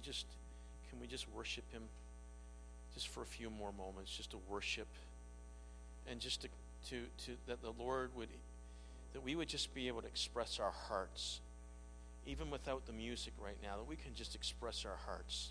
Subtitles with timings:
[0.00, 0.26] just
[0.88, 1.82] can we just worship him
[2.94, 4.88] just for a few more moments, just to worship
[6.10, 6.48] and just to,
[6.88, 8.28] to, to that the Lord would
[9.12, 11.40] that we would just be able to express our hearts,
[12.26, 15.50] even without the music right now, that we can just express our hearts.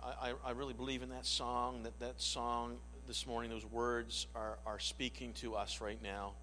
[0.00, 2.76] I, I, I really believe in that song, that that song
[3.08, 6.34] this morning, those words are, are speaking to us right now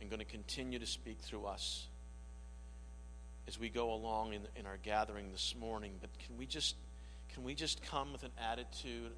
[0.00, 1.86] and going to continue to speak through us
[3.48, 5.92] as we go along in, in our gathering this morning.
[6.00, 6.76] But can we just
[7.32, 9.12] can we just come with an attitude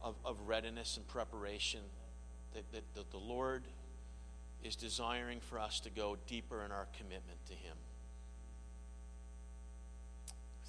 [0.00, 1.80] of, of readiness and preparation
[2.52, 3.64] that, that, that the Lord
[4.62, 7.76] is desiring for us to go deeper in our commitment to Him?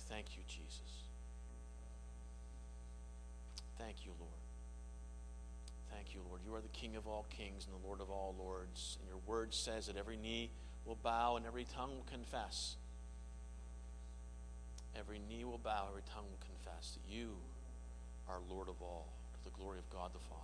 [0.10, 0.82] Thank you, Jesus.
[3.78, 4.32] Thank you, Lord.
[5.92, 6.42] Thank you, Lord.
[6.46, 8.98] You are the King of all kings and the Lord of all lords.
[9.00, 10.52] And your word says that every knee
[10.86, 12.76] will bow and every tongue will confess.
[14.98, 17.32] Every knee will bow, every tongue will confess that you
[18.30, 20.42] are Lord of all, to the glory of God the Father.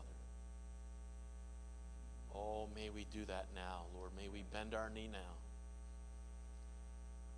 [2.35, 4.11] Oh, may we do that now, Lord.
[4.17, 5.39] May we bend our knee now,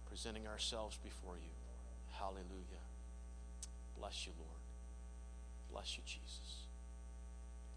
[0.07, 1.51] presenting ourselves before you.
[2.13, 2.83] Hallelujah.
[3.97, 4.61] Bless you, Lord.
[5.71, 6.65] Bless you, Jesus.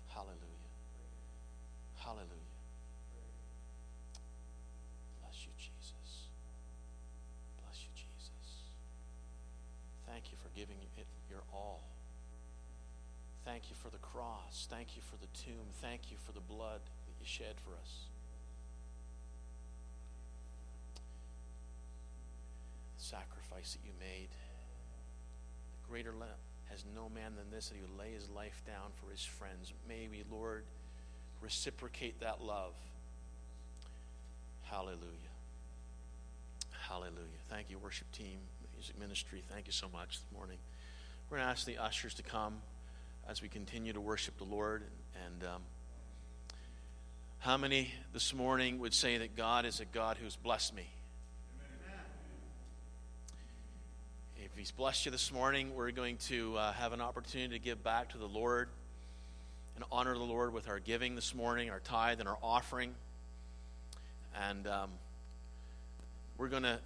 [0.08, 0.36] Hallelujah.
[1.96, 2.46] Hallelujah.
[10.16, 11.82] Thank you for giving it your all.
[13.44, 14.66] Thank you for the cross.
[14.70, 15.68] Thank you for the tomb.
[15.82, 18.06] Thank you for the blood that you shed for us.
[22.98, 24.28] The sacrifice that you made.
[25.82, 26.14] The greater
[26.70, 29.72] has no man than this that he would lay his life down for his friends.
[29.86, 30.64] May we, Lord,
[31.42, 32.74] reciprocate that love.
[34.62, 35.36] Hallelujah.
[36.88, 37.42] Hallelujah.
[37.50, 38.38] Thank you, worship team
[38.72, 39.42] music ministry.
[39.50, 40.58] Thank you so much this morning.
[41.28, 42.62] We're going to ask the ushers to come
[43.28, 44.84] as we continue to worship the Lord.
[45.26, 45.62] And um,
[47.38, 50.86] how many this morning would say that God is a God who's blessed me?
[54.38, 57.82] If He's blessed you this morning, we're going to uh, have an opportunity to give
[57.82, 58.68] back to the Lord
[59.74, 62.94] and honor the Lord with our giving this morning, our tithe, and our offering.
[64.48, 64.90] And um,
[66.38, 66.78] we're going to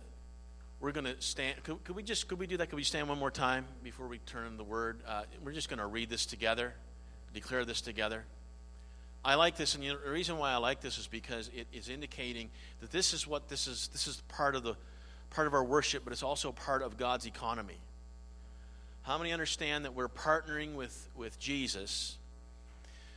[0.80, 1.62] we're going to stand.
[1.62, 2.70] Could, could, we just could we do that?
[2.70, 5.00] Could we stand one more time before we turn the word?
[5.06, 6.74] Uh, we're just going to read this together,
[7.34, 8.24] declare this together.
[9.22, 11.66] I like this, and you know, the reason why I like this is because it
[11.72, 12.48] is indicating
[12.80, 13.88] that this is what this is.
[13.92, 14.74] This is part of the
[15.28, 17.78] part of our worship, but it's also part of God's economy.
[19.02, 22.16] How many understand that we're partnering with with Jesus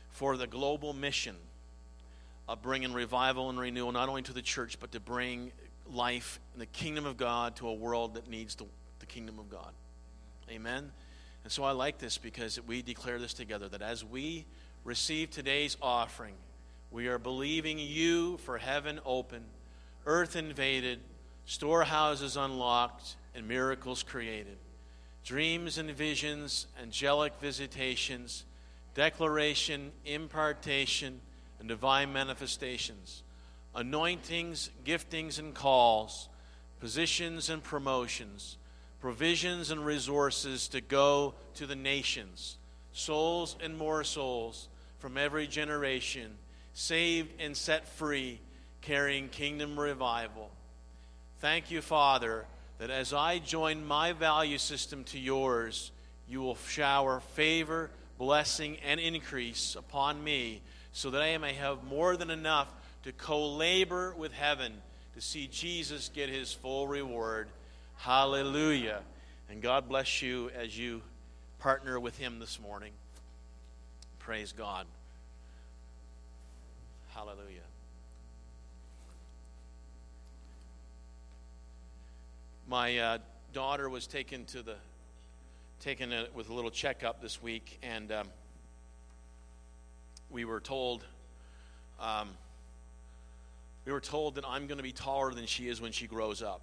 [0.10, 1.38] for the global mission
[2.50, 5.54] of bringing revival and renewal, not only to the church, but to bring
[5.92, 8.66] life and the kingdom of God to a world that needs the,
[9.00, 9.72] the kingdom of God.
[10.50, 10.92] Amen.
[11.44, 14.46] And so I like this because we declare this together that as we
[14.84, 16.36] receive today's offering,
[16.92, 19.44] we are believing you for heaven open,
[20.06, 21.00] earth invaded,
[21.46, 24.58] storehouses unlocked, and miracles created.
[25.26, 28.46] Dreams and visions, angelic visitations,
[28.94, 31.20] declaration, impartation,
[31.60, 33.24] and divine manifestations
[33.76, 36.30] anointings, giftings, and calls,
[36.80, 38.58] positions and promotions,
[39.00, 42.58] provisions and resources to go to the nations,
[42.92, 44.68] souls and more souls
[45.00, 46.32] from every generation,
[46.74, 48.40] saved and set free,
[48.82, 50.50] carrying kingdom revival.
[51.40, 52.46] Thank you, Father,
[52.80, 55.92] that as I join my value system to yours,
[56.28, 60.62] you will shower favor, blessing, and increase upon me
[60.92, 62.74] so that I may have more than enough
[63.04, 64.74] to co labor with heaven
[65.16, 67.48] to see Jesus get his full reward.
[67.98, 69.02] Hallelujah.
[69.50, 71.02] And God bless you as you
[71.60, 72.92] partner with him this morning.
[74.20, 74.86] Praise God.
[77.14, 77.60] Hallelujah.
[82.68, 83.18] My uh,
[83.52, 84.76] daughter was taken to the
[85.80, 88.28] taken a, with a little checkup this week, and um,
[90.30, 91.04] we were told
[92.00, 92.30] um,
[93.86, 96.42] we were told that I'm going to be taller than she is when she grows
[96.42, 96.62] up.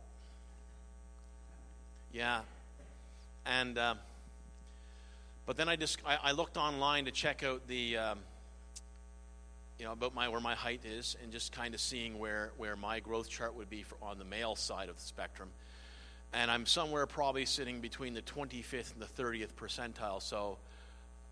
[2.13, 2.41] Yeah.
[3.47, 3.95] And, uh,
[5.47, 8.19] but then I just, I, I, looked online to check out the, um,
[9.79, 12.77] you know, about my, where my height is and just kind of seeing where, where
[12.77, 15.51] my growth chart would be for, on the male side of the spectrum.
[16.33, 20.23] And I'm somewhere probably sitting between the 25th and the 30th percentile.
[20.23, 20.59] So,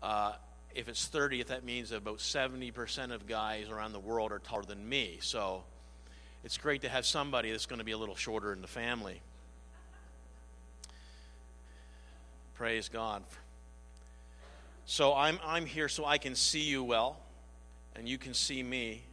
[0.03, 0.33] uh,
[0.75, 4.87] if it's 30th, that means about 70% of guys around the world are taller than
[4.87, 5.17] me.
[5.21, 5.63] So,
[6.43, 9.21] it's great to have somebody that's going to be a little shorter in the family.
[12.55, 13.23] Praise God.
[14.85, 17.19] So I'm, I'm here so I can see you well,
[17.95, 19.03] and you can see me.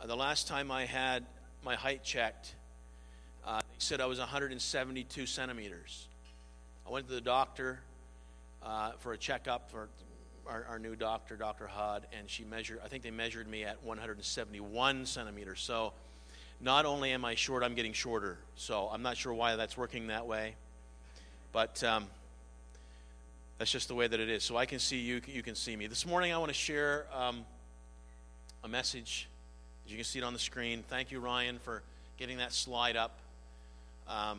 [0.00, 1.24] Uh, the last time I had
[1.64, 2.54] my height checked,
[3.46, 6.08] uh, they said I was 172 centimeters.
[6.86, 7.80] I went to the doctor
[8.62, 9.88] uh, for a checkup for
[10.46, 11.66] our, our, new doctor, Dr.
[11.66, 15.60] Hud, and she measured, I think they measured me at 171 centimeters.
[15.60, 15.92] So
[16.60, 18.38] not only am I short, I'm getting shorter.
[18.56, 20.54] So I'm not sure why that's working that way.
[21.52, 22.06] But um,
[23.58, 24.44] that's just the way that it is.
[24.44, 25.86] So I can see you, you can see me.
[25.86, 27.44] This morning I want to share um,
[28.64, 29.28] a message.
[29.86, 30.82] You can see it on the screen.
[30.88, 31.82] Thank you, Ryan, for
[32.18, 33.18] getting that slide up.
[34.08, 34.38] Um,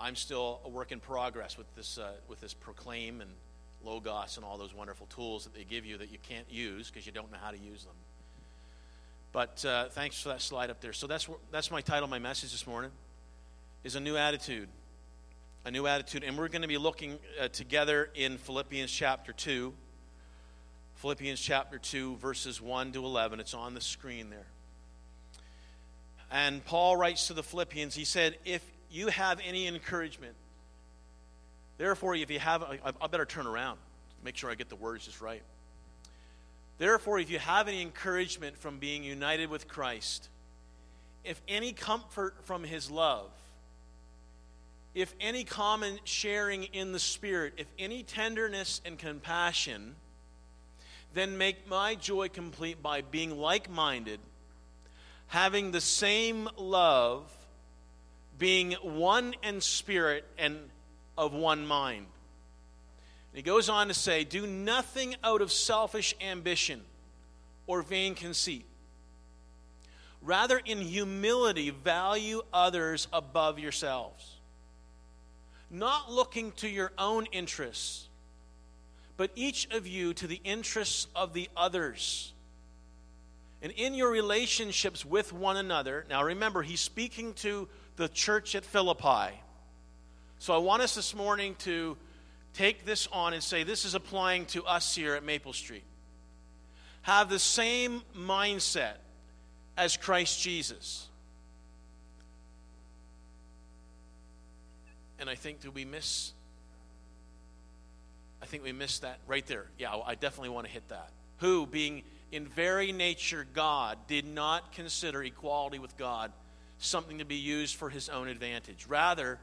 [0.00, 3.30] I'm still a work in progress with this, uh, with this Proclaim and
[3.84, 7.06] Logos and all those wonderful tools that they give you that you can't use because
[7.06, 7.94] you don't know how to use them.
[9.32, 10.92] But uh, thanks for that slide up there.
[10.92, 12.90] So that's, that's my title, my message this morning,
[13.82, 14.68] is a new attitude
[15.64, 16.24] a new attitude.
[16.24, 19.72] And we're going to be looking uh, together in Philippians chapter 2.
[20.96, 23.40] Philippians chapter 2, verses 1 to 11.
[23.40, 24.46] It's on the screen there.
[26.30, 30.34] And Paul writes to the Philippians, he said, If you have any encouragement,
[31.78, 33.78] therefore, if you have, I, I better turn around,
[34.24, 35.42] make sure I get the words just right.
[36.82, 40.28] Therefore, if you have any encouragement from being united with Christ,
[41.22, 43.30] if any comfort from his love,
[44.92, 49.94] if any common sharing in the Spirit, if any tenderness and compassion,
[51.14, 54.18] then make my joy complete by being like minded,
[55.28, 57.30] having the same love,
[58.40, 60.58] being one in spirit and
[61.16, 62.06] of one mind.
[63.32, 66.82] He goes on to say, Do nothing out of selfish ambition
[67.66, 68.66] or vain conceit.
[70.20, 74.36] Rather, in humility, value others above yourselves
[75.72, 78.08] not looking to your own interests,
[79.16, 82.32] but each of you to the interests of the others.
[83.62, 88.64] And in your relationships with one another, now remember, he's speaking to the church at
[88.64, 89.34] Philippi.
[90.38, 91.96] So I want us this morning to
[92.54, 95.84] take this on and say this is applying to us here at Maple Street.
[97.02, 98.94] Have the same mindset
[99.76, 101.08] as Christ Jesus.
[105.18, 106.32] And I think, do we miss?
[108.42, 109.66] I think we missed that right there.
[109.78, 111.10] Yeah, I definitely want to hit that.
[111.38, 112.02] Who, being
[112.32, 116.32] in very nature God, did not consider equality with God
[116.78, 118.86] something to be used for his own advantage.
[118.88, 119.38] Rather,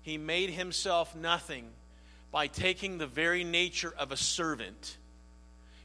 [0.00, 1.66] he made himself nothing
[2.32, 4.96] by taking the very nature of a servant,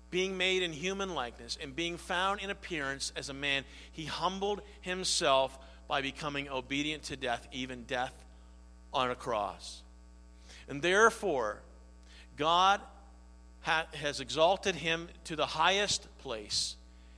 [0.10, 3.66] being made in human likeness, and being found in appearance as a man.
[3.92, 5.56] He humbled himself
[5.88, 8.14] by becoming obedient to death, even death
[8.94, 9.84] on a cross.
[10.70, 11.60] And therefore,
[12.38, 12.82] God
[13.62, 16.76] ha- has exalted him to the highest place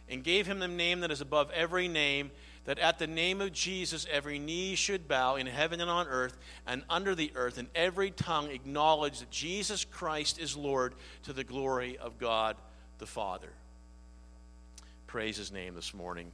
[0.10, 2.32] and gave him the name that is above every name,
[2.70, 6.38] that at the name of Jesus every knee should bow in heaven and on earth
[6.68, 11.44] and under the earth, and every tongue acknowledge that Jesus Christ is Lord to the
[11.44, 12.58] glory of God
[13.00, 13.50] the Father.
[15.08, 16.32] Praise his name this morning.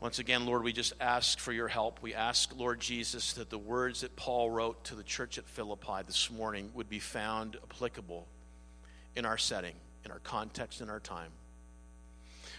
[0.00, 2.02] Once again, Lord, we just ask for your help.
[2.02, 6.02] We ask, Lord Jesus, that the words that Paul wrote to the church at Philippi
[6.06, 8.26] this morning would be found applicable
[9.14, 11.30] in our setting, in our context, in our time.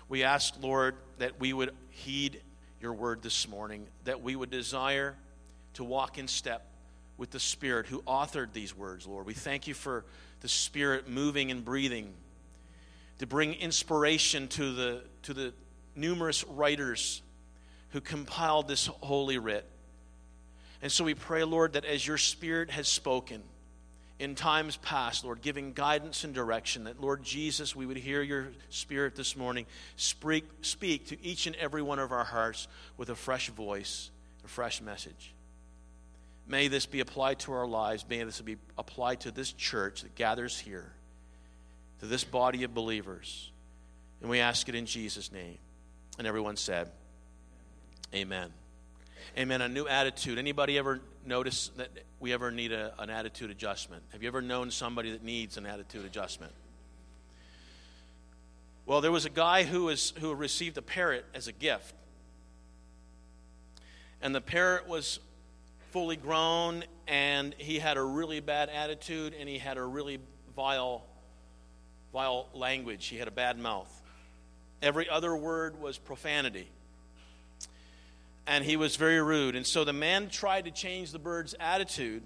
[0.10, 2.42] We ask, Lord, that we would heed
[2.82, 5.16] your word this morning, that we would desire
[5.74, 6.66] to walk in step
[7.18, 9.26] with the Spirit who authored these words, Lord.
[9.26, 10.06] We thank you for
[10.42, 12.14] the Spirit moving and breathing
[13.20, 15.54] to bring inspiration to the, to the
[15.96, 17.22] numerous writers
[17.90, 19.66] who compiled this holy writ.
[20.82, 23.42] And so we pray, Lord, that as your Spirit has spoken
[24.20, 28.48] in times past, Lord, giving guidance and direction, that, Lord Jesus, we would hear your
[28.70, 33.16] Spirit this morning speak, speak to each and every one of our hearts with a
[33.16, 34.10] fresh voice,
[34.44, 35.34] a fresh message.
[36.48, 38.06] May this be applied to our lives.
[38.10, 40.94] May this be applied to this church that gathers here,
[42.00, 43.52] to this body of believers.
[44.22, 45.58] And we ask it in Jesus' name.
[46.18, 46.90] And everyone said,
[48.16, 48.52] Amen.
[49.38, 49.62] Amen.
[49.62, 50.40] A new attitude.
[50.40, 54.04] Anybody ever notice that we ever need a, an attitude adjustment?
[54.14, 56.54] Have you ever known somebody that needs an attitude adjustment?
[58.86, 61.94] Well, there was a guy who, was, who received a parrot as a gift.
[64.22, 65.20] And the parrot was
[65.92, 70.20] fully grown, and he had a really bad attitude, and he had a really
[70.56, 71.04] vile,
[72.14, 73.08] vile language.
[73.08, 73.92] He had a bad mouth.
[74.82, 76.70] Every other word was profanity
[78.48, 79.56] and he was very rude.
[79.56, 82.24] And so the man tried to change the bird's attitude.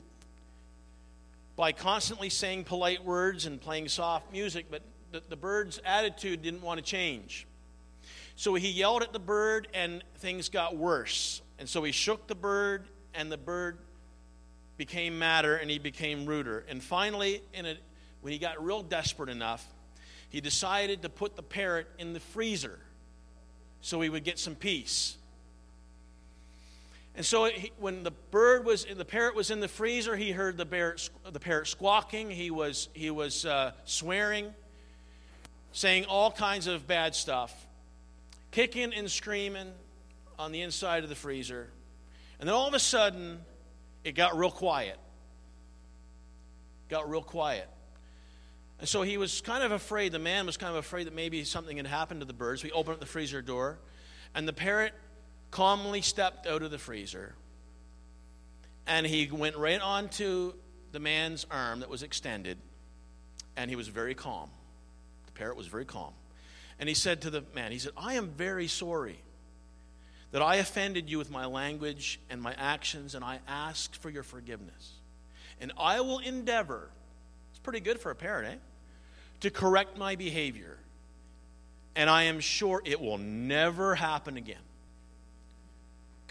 [1.56, 6.62] by constantly saying polite words and playing soft music, but the, the bird's attitude didn't
[6.62, 7.46] want to change.
[8.36, 11.42] So he yelled at the bird, and things got worse.
[11.60, 13.78] And so he shook the bird, and the bird
[14.78, 16.66] became madder and he became ruder.
[16.68, 17.76] And finally, in a,
[18.22, 19.64] when he got real desperate enough,
[20.30, 22.80] he decided to put the parrot in the freezer
[23.82, 25.18] so he would get some peace.
[27.16, 30.58] And so he, when the bird was, the parrot was in the freezer, he heard
[30.58, 30.96] the, bear,
[31.30, 32.30] the parrot squawking.
[32.30, 34.54] He was, he was uh, swearing,
[35.74, 37.54] saying all kinds of bad stuff,
[38.52, 39.72] kicking and screaming
[40.40, 41.70] on the inside of the freezer.
[42.40, 43.40] And then all of a sudden,
[44.04, 44.98] it got real quiet.
[46.90, 47.68] Got real quiet.
[48.80, 51.44] And so he was kind of afraid, the man was kind of afraid that maybe
[51.44, 52.64] something had happened to the birds.
[52.64, 53.78] We opened up the freezer door,
[54.34, 54.94] and the parrot
[55.52, 57.36] calmly stepped out of the freezer
[58.88, 60.54] and he went right onto
[60.92, 62.58] the man's arm that was extended
[63.56, 64.50] and he was very calm.
[65.28, 66.14] The parrot was very calm.
[66.80, 69.20] And he said to the man, he said, I am very sorry
[70.32, 74.24] that I offended you with my language and my actions, and I ask for your
[74.24, 74.94] forgiveness.
[75.60, 76.90] And I will endeavor,
[77.52, 78.56] it's pretty good for a parrot, eh?
[79.42, 80.78] To correct my behavior.
[81.96, 84.58] And I am sure it will never happen again.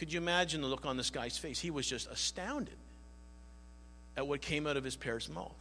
[0.01, 1.61] Could you imagine the look on this guy's face?
[1.61, 2.79] He was just astounded
[4.17, 5.53] at what came out of his parrot's mouth.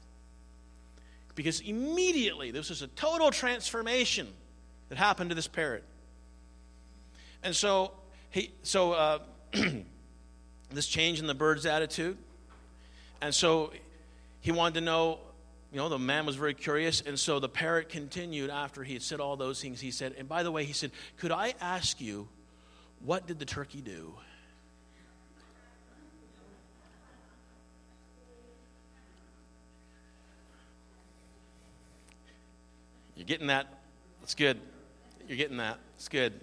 [1.35, 4.29] Because immediately, this was a total transformation
[4.87, 5.83] that happened to this parrot.
[7.43, 7.91] And so,
[8.29, 9.19] he, so uh,
[10.71, 12.17] this change in the bird's attitude.
[13.21, 13.73] And so
[14.39, 15.19] he wanted to know,
[15.73, 17.01] you know, the man was very curious.
[17.01, 19.81] And so the parrot continued after he had said all those things.
[19.81, 22.29] He said, and by the way, he said, Could I ask you,
[23.01, 24.13] what did the turkey do?
[33.19, 33.67] You're getting that?
[34.21, 34.57] That's good.
[35.27, 35.77] You're getting that.
[35.95, 36.39] It's good.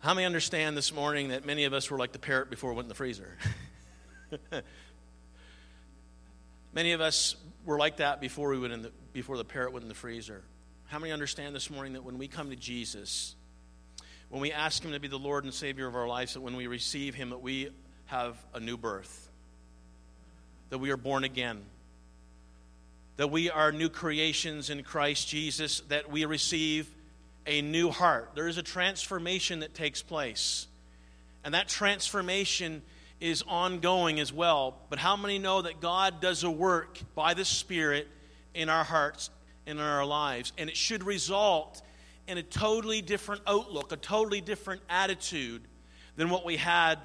[0.00, 2.74] How many understand this morning that many of us were like the parrot before it
[2.74, 3.38] went in the freezer?
[6.74, 9.84] many of us were like that before we went in the, before the parrot went
[9.84, 10.42] in the freezer.
[10.86, 13.36] How many understand this morning that when we come to Jesus,
[14.28, 16.56] when we ask Him to be the Lord and Savior of our lives, that when
[16.56, 17.70] we receive Him, that we
[18.06, 19.30] have a new birth,
[20.70, 21.62] that we are born again,
[23.16, 26.88] that we are new creations in Christ Jesus, that we receive
[27.46, 28.30] a new heart.
[28.34, 30.66] There is a transformation that takes place.
[31.44, 32.82] And that transformation
[33.20, 34.76] is ongoing as well.
[34.90, 38.08] But how many know that God does a work by the Spirit
[38.54, 39.30] in our hearts
[39.66, 40.52] and in our lives?
[40.58, 41.82] And it should result
[42.26, 45.62] in a totally different outlook, a totally different attitude
[46.16, 46.98] than what we had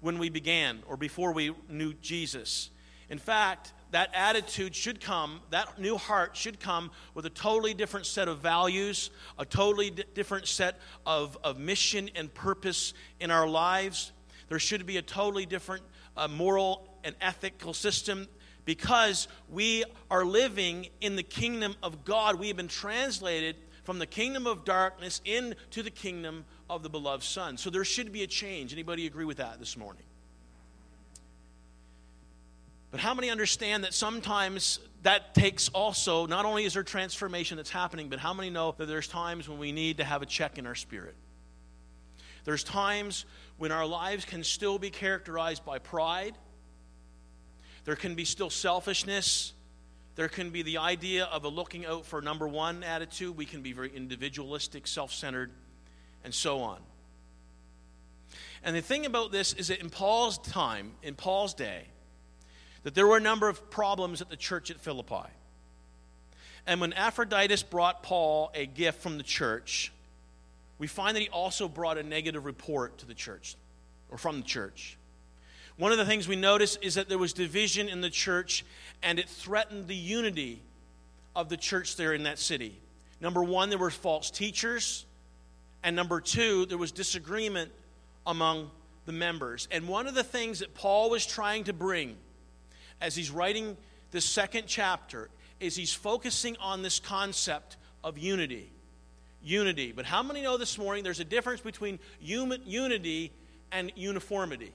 [0.00, 2.70] when we began or before we knew Jesus.
[3.10, 8.06] In fact, that attitude should come, that new heart should come with a totally different
[8.06, 13.48] set of values, a totally d- different set of, of mission and purpose in our
[13.48, 14.12] lives.
[14.48, 15.82] There should be a totally different
[16.16, 18.28] uh, moral and ethical system
[18.64, 22.38] because we are living in the kingdom of God.
[22.38, 27.24] We have been translated from the kingdom of darkness into the kingdom of the beloved
[27.24, 27.56] Son.
[27.56, 28.74] So there should be a change.
[28.74, 30.02] Anybody agree with that this morning?
[32.90, 37.70] But how many understand that sometimes that takes also, not only is there transformation that's
[37.70, 40.58] happening, but how many know that there's times when we need to have a check
[40.58, 41.14] in our spirit?
[42.44, 43.26] There's times
[43.58, 46.34] when our lives can still be characterized by pride.
[47.84, 49.52] There can be still selfishness.
[50.14, 53.36] There can be the idea of a looking out for number one attitude.
[53.36, 55.50] We can be very individualistic, self centered,
[56.24, 56.80] and so on.
[58.64, 61.84] And the thing about this is that in Paul's time, in Paul's day,
[62.84, 65.28] that there were a number of problems at the church at Philippi.
[66.66, 69.92] And when Epaphroditus brought Paul a gift from the church,
[70.78, 73.56] we find that he also brought a negative report to the church,
[74.10, 74.96] or from the church.
[75.76, 78.64] One of the things we notice is that there was division in the church,
[79.02, 80.60] and it threatened the unity
[81.34, 82.78] of the church there in that city.
[83.20, 85.06] Number one, there were false teachers,
[85.82, 87.70] and number two, there was disagreement
[88.26, 88.70] among
[89.06, 89.68] the members.
[89.70, 92.16] And one of the things that Paul was trying to bring
[93.00, 93.76] as he's writing
[94.10, 95.28] the second chapter
[95.60, 98.70] is he's focusing on this concept of unity.
[99.42, 99.92] Unity.
[99.92, 103.32] But how many know this morning there's a difference between unity
[103.70, 104.72] and uniformity?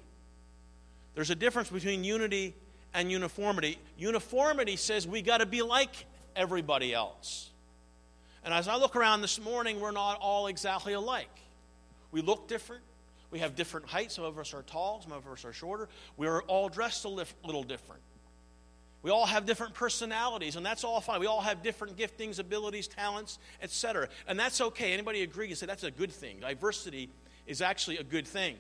[1.16, 2.56] There's a difference between unity
[2.94, 3.78] and uniformity.
[3.98, 7.50] Uniformity says we got to be like everybody else.
[8.44, 11.30] And as I look around this morning, we're not all exactly alike.
[12.12, 12.84] We look different.
[13.32, 14.16] We have different heights.
[14.16, 15.90] Some of us are tall, some of us are shorter.
[16.18, 18.02] We're all dressed a little different.
[19.04, 21.20] We all have different personalities, and that's all fine.
[21.20, 24.08] We all have different giftings, abilities, talents, etc.
[24.28, 24.94] And that's okay.
[24.94, 26.40] Anybody agree and say that's a good thing?
[26.40, 27.10] Diversity
[27.46, 28.56] is actually a good thing.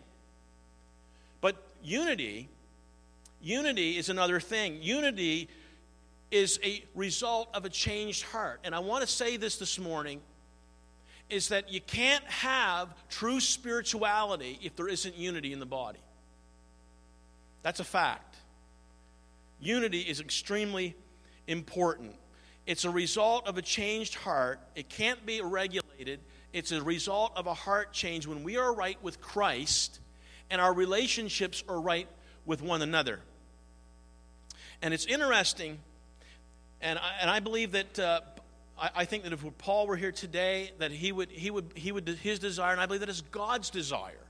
[1.39, 2.49] But unity,
[3.41, 4.79] unity is another thing.
[4.81, 5.47] Unity
[6.29, 8.59] is a result of a changed heart.
[8.65, 10.19] And I want to say this this morning
[11.29, 15.99] is that you can't have true spirituality if there isn't unity in the body.
[17.61, 18.32] That's a fact.
[19.59, 20.95] Unity is extremely
[21.47, 22.15] important.
[22.65, 24.59] It's a result of a changed heart.
[24.75, 26.19] It can't be regulated.
[26.53, 29.99] It's a result of a heart change when we are right with Christ
[30.49, 32.07] and our relationships are right
[32.45, 33.19] with one another.
[34.81, 35.79] And it's interesting,
[36.81, 38.21] and I, and I believe that uh,
[38.79, 41.91] I, I, think that if Paul were here today, that he would, he would, he
[41.91, 44.27] would, his desire, and I believe that is God's desire,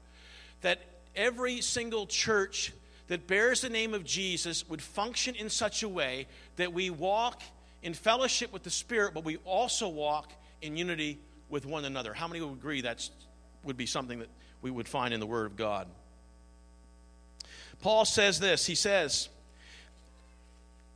[0.61, 0.79] that
[1.15, 2.71] every single church
[3.13, 7.43] that bears the name of Jesus would function in such a way that we walk
[7.83, 12.11] in fellowship with the Spirit, but we also walk in unity with one another.
[12.15, 13.07] How many would agree that
[13.63, 14.29] would be something that
[14.63, 15.87] we would find in the Word of God?
[17.81, 19.29] Paul says this He says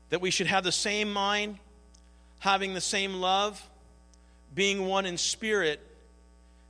[0.10, 1.60] that we should have the same mind,
[2.40, 3.62] having the same love,
[4.56, 5.80] being one in spirit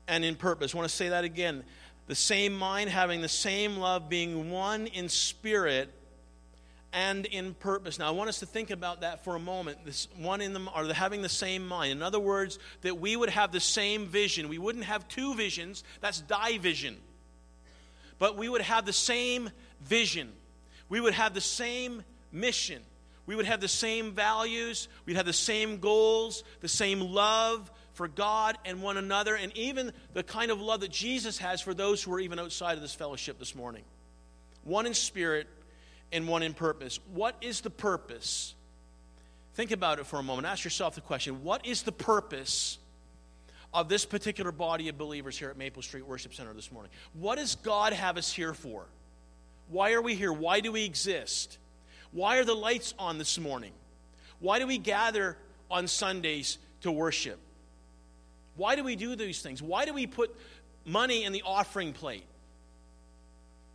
[0.10, 0.76] and in purpose.
[0.76, 1.64] I want to say that again
[2.08, 5.94] the same mind, having the same love, being one in spirit
[6.94, 8.00] and in purpose.
[8.00, 9.86] Now, I want us to think about that for a moment.
[9.86, 11.92] This one in them, or having the same mind.
[11.92, 14.48] In other words, that we would have the same vision.
[14.48, 15.84] We wouldn't have two visions.
[16.00, 16.98] That's division.
[18.20, 19.50] But we would have the same
[19.82, 20.32] vision.
[20.90, 22.82] We would have the same mission.
[23.26, 24.88] We would have the same values.
[25.06, 29.92] We'd have the same goals, the same love, for God and one another, and even
[30.14, 32.94] the kind of love that Jesus has for those who are even outside of this
[32.94, 33.82] fellowship this morning.
[34.64, 35.48] One in spirit
[36.12, 37.00] and one in purpose.
[37.12, 38.54] What is the purpose?
[39.56, 40.46] Think about it for a moment.
[40.46, 42.78] Ask yourself the question what is the purpose
[43.74, 46.92] of this particular body of believers here at Maple Street Worship Center this morning?
[47.14, 48.86] What does God have us here for?
[49.70, 50.32] Why are we here?
[50.32, 51.58] Why do we exist?
[52.12, 53.72] Why are the lights on this morning?
[54.40, 55.36] Why do we gather
[55.72, 57.40] on Sundays to worship?
[58.58, 59.62] Why do we do these things?
[59.62, 60.36] Why do we put
[60.84, 62.26] money in the offering plate?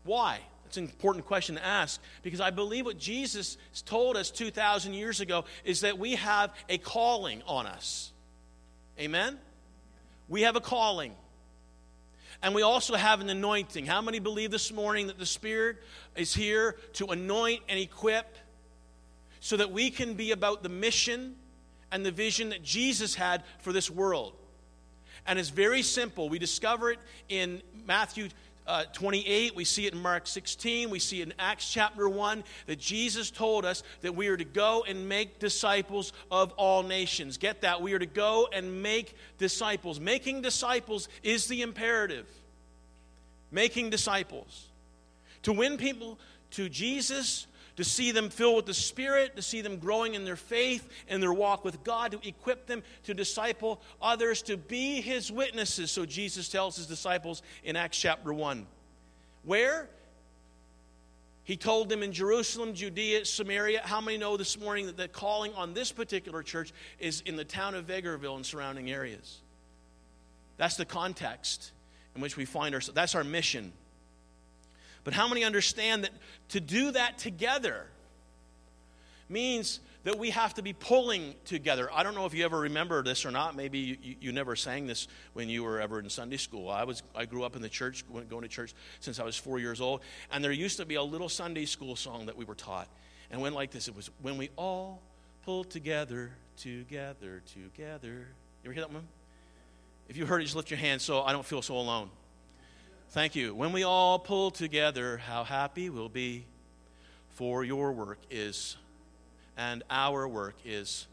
[0.05, 0.41] Why?
[0.67, 5.21] It's an important question to ask because I believe what Jesus told us 2,000 years
[5.21, 8.11] ago is that we have a calling on us.
[8.99, 9.39] Amen?
[10.29, 11.15] We have a calling.
[12.43, 13.87] And we also have an anointing.
[13.87, 15.77] How many believe this morning that the Spirit
[16.17, 18.37] is here to anoint and equip
[19.41, 21.37] so that we can be about the mission
[21.93, 24.33] and the vision that Jesus had for this world?
[25.27, 26.29] And it's very simple.
[26.29, 28.29] We discover it in Matthew
[28.67, 32.45] uh, 28, we see it in Mark 16, we see it in Acts chapter 1
[32.67, 37.39] that Jesus told us that we are to go and make disciples of all nations.
[37.39, 37.83] Get that?
[37.83, 39.99] We are to go and make disciples.
[39.99, 42.27] Making disciples is the imperative.
[43.51, 44.69] Making disciples.
[45.43, 46.19] To win people
[46.53, 50.37] to Jesus, to see them filled with the Spirit, to see them growing in their
[50.37, 55.33] faith and their walk with God, to equip them to disciple others, to be His
[55.33, 55.91] witnesses.
[55.91, 58.67] So Jesus tells His disciples in Acts chapter 1.
[59.45, 59.89] Where?
[61.45, 63.81] He told them in Jerusalem, Judea, Samaria.
[63.83, 67.45] How many know this morning that the calling on this particular church is in the
[67.45, 69.41] town of Vegreville and surrounding areas?
[70.57, 71.73] That's the context
[72.15, 72.95] in which we find ourselves.
[72.95, 73.73] That's our mission.
[75.05, 76.13] But how many understand that
[76.51, 77.87] to do that together
[79.29, 81.89] means that we have to be pulling together?
[81.93, 83.57] I don't know if you ever remember this or not.
[83.57, 86.69] Maybe you, you, never sang this when you were ever in Sunday school.
[86.69, 89.59] I, was, I grew up in the church, going to church since I was four
[89.59, 90.03] years old.
[90.31, 92.89] And there used to be a little Sunday school song that we were taught.
[93.31, 95.03] And it went like this it was, When we all
[95.45, 98.29] pull together, together, together.
[98.63, 99.09] You ever hear that one?
[100.09, 102.11] If you heard it, just lift your hand so I don't feel so alone.
[103.13, 103.55] Thank you.
[103.55, 106.47] When we all pull together, how happy we'll be.
[107.35, 108.79] For your work is,
[109.55, 111.07] and our work is,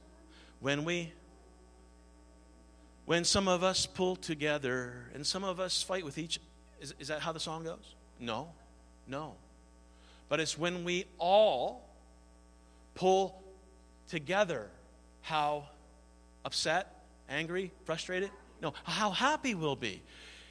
[0.61, 1.11] when we,
[3.05, 6.39] when some of us pull together and some of us fight with each,
[6.79, 7.95] is, is that how the song goes?
[8.17, 8.47] No,
[9.05, 9.33] no.
[10.29, 11.85] But it's when we all
[12.95, 13.41] pull
[14.07, 14.69] together,
[15.21, 15.65] how
[16.45, 18.31] upset, angry, frustrated?
[18.61, 20.01] No, how happy we'll be.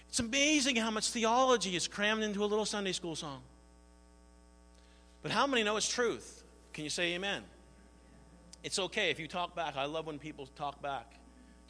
[0.08, 3.40] It's amazing how much theology is crammed into a little Sunday school song.
[5.22, 6.42] But how many know it's truth?
[6.72, 7.42] Can you say amen?
[8.62, 9.76] It's okay if you talk back.
[9.76, 11.12] I love when people talk back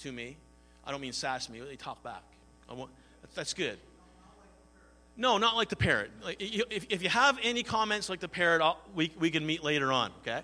[0.00, 0.36] to me.
[0.84, 2.22] I don't mean sass me, they talk back.
[2.70, 2.90] Want,
[3.34, 3.78] that's good.
[5.16, 6.10] No, not like the parrot.
[6.22, 9.64] Like, if, if you have any comments like the parrot, I'll, we, we can meet
[9.64, 10.42] later on, okay?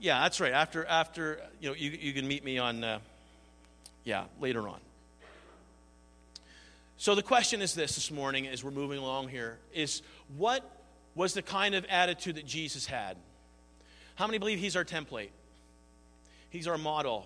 [0.00, 0.52] yeah, that's right.
[0.52, 2.98] After, after you know, you, you can meet me on, uh,
[4.04, 4.78] yeah, later on.
[7.00, 10.02] So the question is this this morning as we're moving along here is
[10.36, 10.62] what
[11.14, 13.16] was the kind of attitude that Jesus had?
[14.16, 15.30] How many believe he's our template?
[16.50, 17.24] He's our model.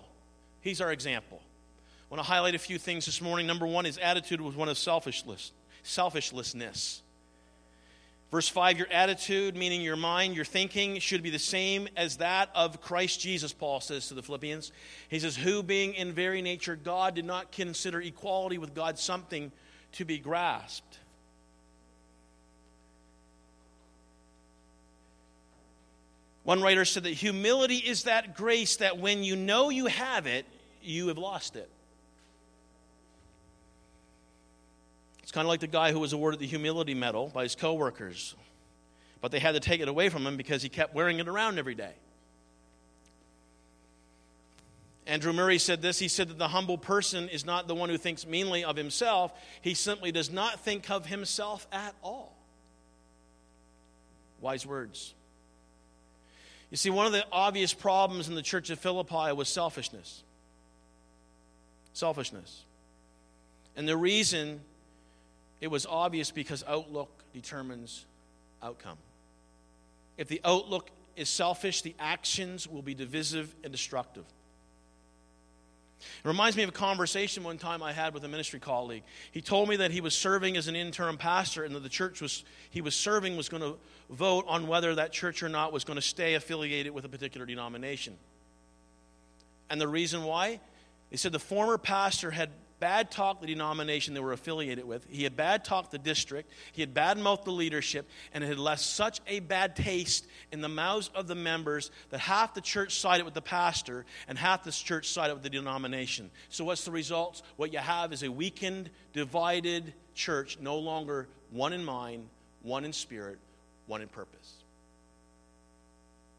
[0.61, 1.41] He's our example.
[1.43, 3.47] I want to highlight a few things this morning.
[3.47, 5.51] Number one, his attitude was one of selfishness.
[5.83, 7.01] Selfishlessness.
[8.31, 12.49] Verse 5 Your attitude, meaning your mind, your thinking, should be the same as that
[12.55, 14.71] of Christ Jesus, Paul says to the Philippians.
[15.09, 19.51] He says, Who, being in very nature God, did not consider equality with God something
[19.95, 20.99] to be grasped.
[26.43, 30.45] One writer said that humility is that grace that when you know you have it,
[30.83, 31.69] you have lost it.
[35.23, 38.35] It's kind of like the guy who was awarded the humility medal by his coworkers,
[39.21, 41.57] but they had to take it away from him because he kept wearing it around
[41.57, 41.93] every day.
[45.07, 45.99] Andrew Murray said this.
[45.99, 49.31] He said that the humble person is not the one who thinks meanly of himself,
[49.61, 52.35] he simply does not think of himself at all.
[54.41, 55.13] Wise words.
[56.71, 60.23] You see, one of the obvious problems in the church of Philippi was selfishness.
[61.93, 62.63] Selfishness.
[63.75, 64.61] And the reason
[65.61, 68.05] it was obvious because outlook determines
[68.61, 68.97] outcome.
[70.17, 74.25] If the outlook is selfish, the actions will be divisive and destructive.
[76.23, 79.03] It reminds me of a conversation one time I had with a ministry colleague.
[79.31, 82.21] He told me that he was serving as an interim pastor and that the church
[82.21, 83.77] was, he was serving was going to
[84.09, 87.45] vote on whether that church or not was going to stay affiliated with a particular
[87.45, 88.17] denomination.
[89.69, 90.59] And the reason why?
[91.09, 95.05] He said the former pastor had bad talked the denomination they were affiliated with.
[95.09, 96.51] He had bad talked the district.
[96.71, 100.61] He had bad mouthed the leadership, and it had left such a bad taste in
[100.61, 104.63] the mouths of the members that half the church sided with the pastor and half
[104.63, 106.29] the church sided with the denomination.
[106.49, 107.41] So, what's the result?
[107.55, 112.27] What you have is a weakened, divided church, no longer one in mind,
[112.61, 113.39] one in spirit,
[113.87, 114.53] one in purpose.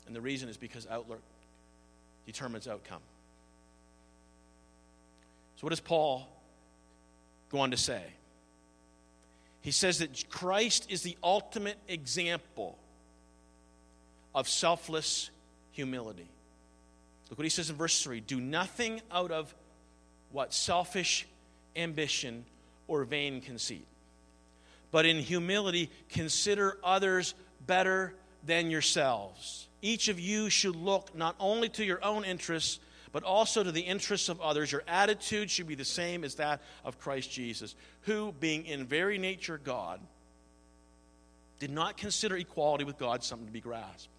[0.07, 1.22] And the reason is because outlook
[2.27, 3.01] determines outcome.
[5.57, 6.29] So, what does Paul
[7.51, 8.03] go on to say?
[9.62, 12.79] He says that Christ is the ultimate example
[14.35, 15.31] of selfless
[15.73, 16.29] humility.
[17.31, 19.55] Look what he says in verse 3 Do nothing out of
[20.31, 20.53] what?
[20.55, 21.27] Selfish
[21.75, 22.45] ambition
[22.87, 23.87] or vain conceit.
[24.92, 27.35] But in humility, consider others
[27.66, 28.14] better
[28.45, 29.66] than yourselves.
[29.83, 32.79] Each of you should look not only to your own interests,
[33.16, 34.70] but also to the interests of others.
[34.70, 39.16] Your attitude should be the same as that of Christ Jesus, who, being in very
[39.16, 40.00] nature God,
[41.59, 44.11] did not consider equality with God something to be grasped.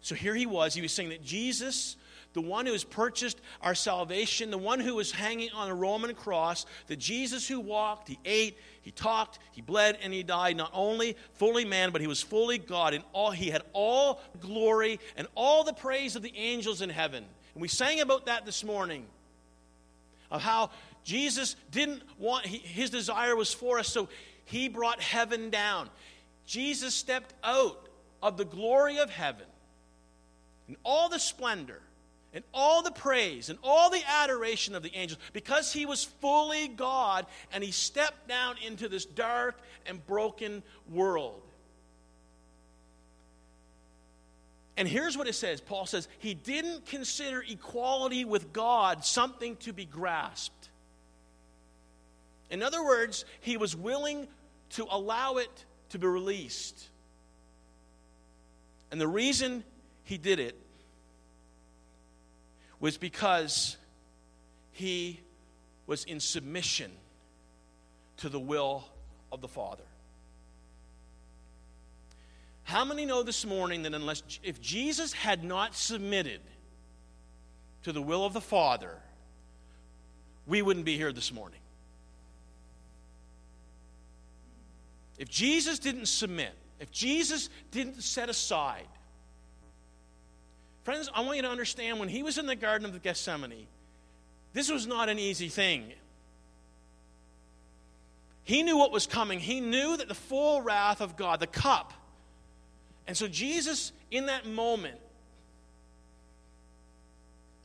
[0.00, 0.72] So here he was.
[0.72, 1.96] He was saying that Jesus,
[2.32, 6.14] the one who has purchased our salvation, the one who was hanging on a Roman
[6.14, 10.70] cross, the Jesus who walked, he ate, he talked, he bled, and he died, not
[10.72, 12.94] only fully man, but he was fully God.
[12.94, 17.26] And all, he had all glory and all the praise of the angels in heaven.
[17.58, 19.04] And we sang about that this morning
[20.30, 20.70] of how
[21.02, 24.08] Jesus didn't want, his desire was for us, so
[24.44, 25.90] he brought heaven down.
[26.46, 27.88] Jesus stepped out
[28.22, 29.46] of the glory of heaven
[30.68, 31.80] and all the splendor
[32.32, 36.68] and all the praise and all the adoration of the angels because he was fully
[36.68, 41.42] God and he stepped down into this dark and broken world.
[44.78, 49.72] And here's what it says Paul says, He didn't consider equality with God something to
[49.72, 50.68] be grasped.
[52.48, 54.28] In other words, he was willing
[54.70, 56.88] to allow it to be released.
[58.92, 59.64] And the reason
[60.04, 60.56] he did it
[62.78, 63.76] was because
[64.72, 65.20] he
[65.88, 66.92] was in submission
[68.18, 68.84] to the will
[69.32, 69.82] of the Father.
[72.68, 76.42] How many know this morning that unless if Jesus had not submitted
[77.84, 78.94] to the will of the Father,
[80.46, 81.60] we wouldn't be here this morning?
[85.16, 88.86] If Jesus didn't submit, if Jesus didn't set aside,
[90.84, 93.66] friends, I want you to understand when he was in the Garden of Gethsemane,
[94.52, 95.90] this was not an easy thing.
[98.44, 99.40] He knew what was coming.
[99.40, 101.94] He knew that the full wrath of God, the cup,
[103.08, 105.00] and so Jesus, in that moment,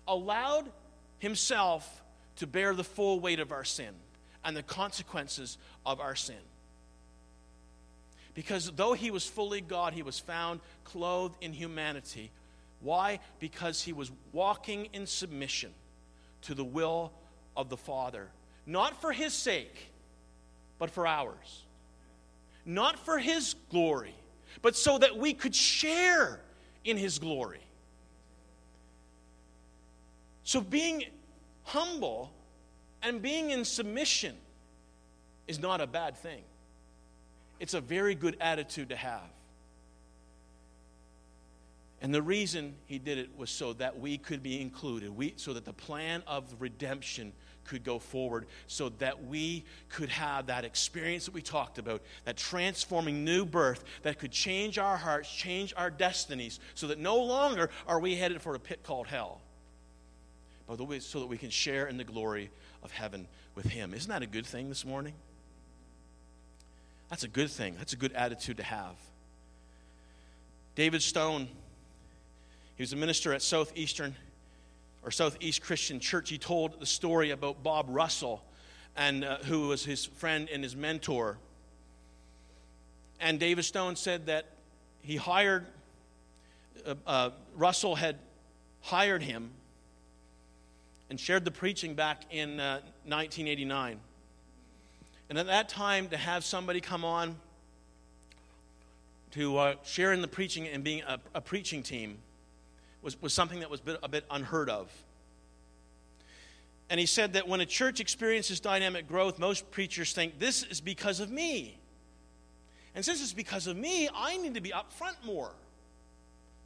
[0.08, 0.72] allowed
[1.20, 2.02] himself
[2.38, 3.94] to bear the full weight of our sin
[4.46, 6.36] and the consequences of our sin.
[8.34, 12.32] Because though he was fully God, he was found clothed in humanity,
[12.80, 13.20] Why?
[13.40, 15.72] Because he was walking in submission
[16.44, 17.12] to the will
[17.56, 18.30] of the Father.
[18.66, 19.92] Not for his sake,
[20.80, 21.64] but for ours.
[22.66, 24.16] Not for his glory,
[24.62, 26.40] but so that we could share
[26.84, 27.62] in his glory.
[30.44, 31.06] So being
[31.64, 32.32] humble
[33.02, 34.36] and being in submission
[35.48, 36.44] is not a bad thing.
[37.60, 39.30] It's a very good attitude to have.
[42.02, 45.54] And the reason he did it was so that we could be included, we, so
[45.54, 47.32] that the plan of redemption
[47.66, 52.38] could go forward, so that we could have that experience that we talked about, that
[52.38, 57.70] transforming new birth that could change our hearts, change our destinies, so that no longer
[57.88, 59.42] are we headed for a pit called hell,
[60.68, 62.50] but so that we can share in the glory
[62.82, 63.94] of heaven with him.
[63.94, 65.14] Isn't that a good thing this morning?
[67.10, 67.76] That's a good thing.
[67.78, 68.96] That's a good attitude to have.
[70.76, 71.48] David Stone
[72.76, 74.16] he was a minister at Southeastern
[75.04, 76.30] or Southeast Christian Church.
[76.30, 78.44] He told the story about Bob Russell,
[78.96, 81.38] and uh, who was his friend and his mentor.
[83.20, 84.46] And David Stone said that
[85.02, 85.66] he hired
[86.86, 88.18] uh, uh, Russell had
[88.82, 89.52] hired him
[91.10, 93.94] and shared the preaching back in 1989.
[93.94, 93.98] Uh,
[95.30, 97.36] and at that time, to have somebody come on
[99.32, 102.18] to uh, share in the preaching and being a, a preaching team
[103.04, 104.90] was, was something that was a bit, a bit unheard of.
[106.90, 110.82] And he said that when a church experiences dynamic growth, most preachers think this is
[110.82, 111.80] because of me.
[112.96, 115.52] And since it's because of me, I need to be up front more.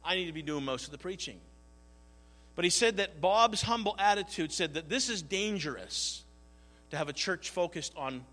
[0.04, 1.38] I need to be doing most of the preaching.
[2.54, 6.24] But he said that Bob's humble attitude said that this is dangerous
[6.90, 8.24] to have a church focused on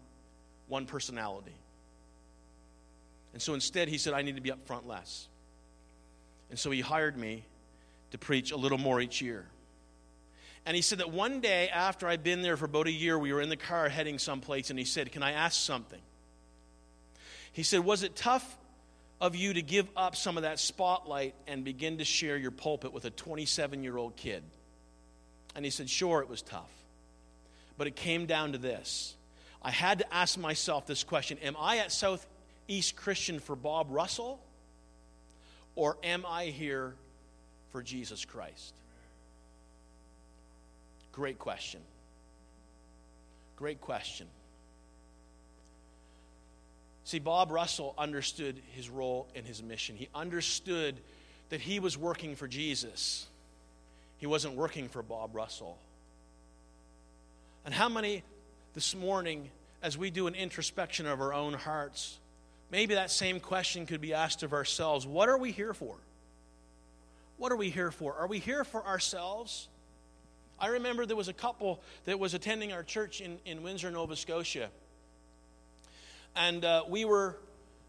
[0.67, 1.55] one personality.
[3.33, 5.27] And so instead, he said, I need to be up front less.
[6.49, 7.43] And so he hired me
[8.11, 9.45] to preach a little more each year.
[10.65, 13.31] And he said that one day after I'd been there for about a year, we
[13.31, 16.01] were in the car heading someplace, and he said, Can I ask something?
[17.51, 18.57] He said, Was it tough
[19.21, 22.93] of you to give up some of that spotlight and begin to share your pulpit
[22.93, 24.43] with a 27 year old kid?
[25.55, 26.71] And he said, Sure, it was tough.
[27.77, 29.15] But it came down to this.
[29.61, 34.39] I had to ask myself this question Am I at Southeast Christian for Bob Russell?
[35.75, 36.95] Or am I here
[37.75, 38.73] for Jesus Christ?
[41.11, 41.81] Great question.
[43.57, 44.27] Great question.
[47.03, 49.97] See, Bob Russell understood his role and his mission.
[49.97, 50.95] He understood
[51.49, 53.27] that he was working for Jesus,
[54.19, 55.77] he wasn't working for Bob Russell.
[57.65, 58.23] And how many
[58.73, 59.49] this morning,
[59.83, 62.19] as we do an introspection of our own hearts,
[62.71, 65.97] maybe that same question could be asked of ourselves What are we here for?
[67.37, 68.13] What are we here for?
[68.15, 69.67] Are we here for ourselves?
[70.57, 74.15] I remember there was a couple that was attending our church in, in Windsor, Nova
[74.15, 74.69] Scotia.
[76.35, 77.37] And uh, we were,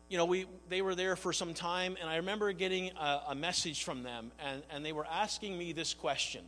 [0.08, 3.34] you know, we, they were there for some time, and I remember getting a, a
[3.34, 6.44] message from them, and, and they were asking me this question.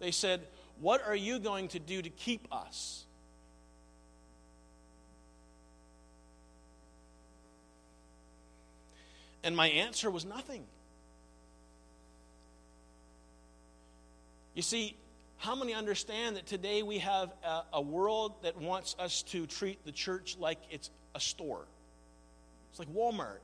[0.00, 0.42] They said,
[0.80, 3.04] What are you going to do to keep us?
[9.42, 10.64] And my answer was nothing.
[14.54, 14.96] You see,
[15.38, 19.84] how many understand that today we have a, a, world that wants us to treat
[19.84, 21.64] the church like it's a store?
[22.70, 23.38] It's like Walmart.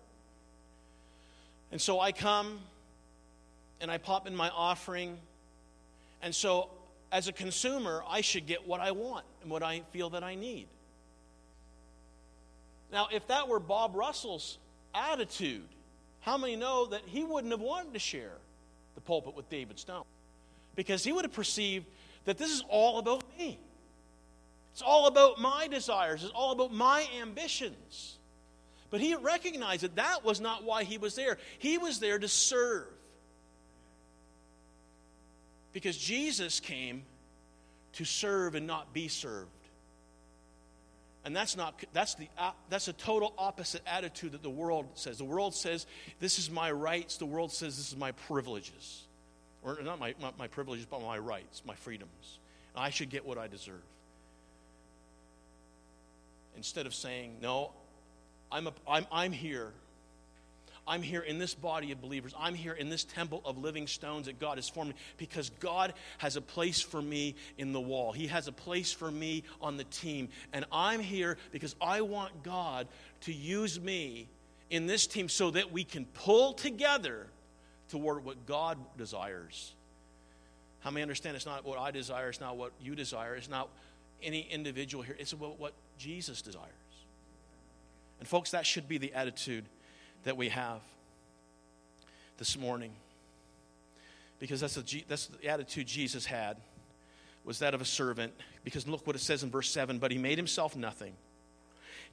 [1.73, 2.59] And so I come
[3.81, 5.17] and I pop in my offering.
[6.23, 6.71] And so,
[7.13, 10.35] as a consumer, I should get what I want and what I feel that I
[10.35, 10.67] need.
[12.93, 14.59] Now, if that were Bob Russell's
[14.95, 15.69] attitude,
[16.21, 18.37] how many know that he wouldn't have wanted to share
[18.95, 20.05] the pulpit with David Stone?
[20.77, 21.87] Because he would have perceived
[22.27, 23.59] that this is all about me.
[24.73, 28.19] It's all about my desires, it's all about my ambitions.
[28.91, 31.39] But he recognized that that was not why he was there.
[31.59, 32.87] He was there to serve.
[35.73, 37.03] Because Jesus came
[37.95, 39.51] to serve and not be served.
[41.25, 45.19] And that's not that's the uh, that's a total opposite attitude that the world says.
[45.19, 45.85] The world says
[46.21, 49.07] this is my rights, the world says this is my privileges
[49.67, 52.39] or not my, my, my privileges, but my rights, my freedoms.
[52.75, 53.83] And I should get what I deserve.
[56.57, 57.73] Instead of saying, no,
[58.51, 59.73] I'm, a, I'm, I'm here.
[60.89, 62.33] I'm here in this body of believers.
[62.39, 66.37] I'm here in this temple of living stones that God has formed because God has
[66.37, 68.13] a place for me in the wall.
[68.13, 70.29] He has a place for me on the team.
[70.53, 72.87] And I'm here because I want God
[73.23, 74.29] to use me
[74.71, 77.27] in this team so that we can pull together
[77.91, 79.73] toward what God desires.
[80.81, 83.69] How many understand it's not what I desire, it's not what you desire, it's not
[84.23, 86.71] any individual here, it's about what Jesus desires.
[88.19, 89.65] And, folks, that should be the attitude
[90.25, 90.81] that we have
[92.39, 92.93] this morning.
[94.39, 96.57] Because that's, a, that's the attitude Jesus had,
[97.45, 98.33] was that of a servant.
[98.65, 101.15] Because look what it says in verse 7 But he made himself nothing,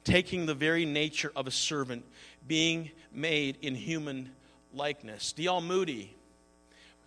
[0.04, 2.04] taking the very nature of a servant,
[2.46, 4.30] being made in human
[4.76, 5.32] likeness.
[5.32, 5.60] D.L.
[5.60, 6.14] Moody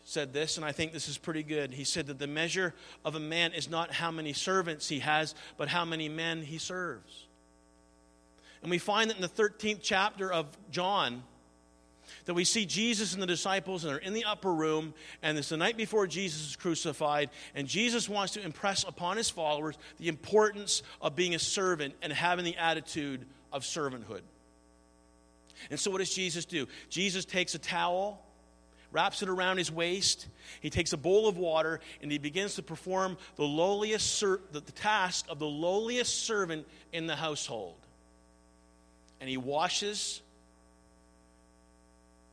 [0.04, 1.74] said this, and I think this is pretty good.
[1.74, 5.36] He said that the measure of a man is not how many servants he has,
[5.58, 7.26] but how many men he serves.
[8.62, 11.24] And we find that in the 13th chapter of John,
[12.26, 15.50] that we see Jesus and the disciples, and they're in the upper room, and it's
[15.50, 20.08] the night before Jesus is crucified, and Jesus wants to impress upon his followers the
[20.08, 24.22] importance of being a servant and having the attitude of servanthood.
[25.70, 26.68] And so, what does Jesus do?
[26.90, 28.24] Jesus takes a towel
[28.92, 30.28] wraps it around his waist.
[30.62, 34.62] He takes a bowl of water and he begins to perform the lowliest ser- the,
[34.62, 37.76] the task of the lowliest servant in the household.
[39.20, 40.22] And he washes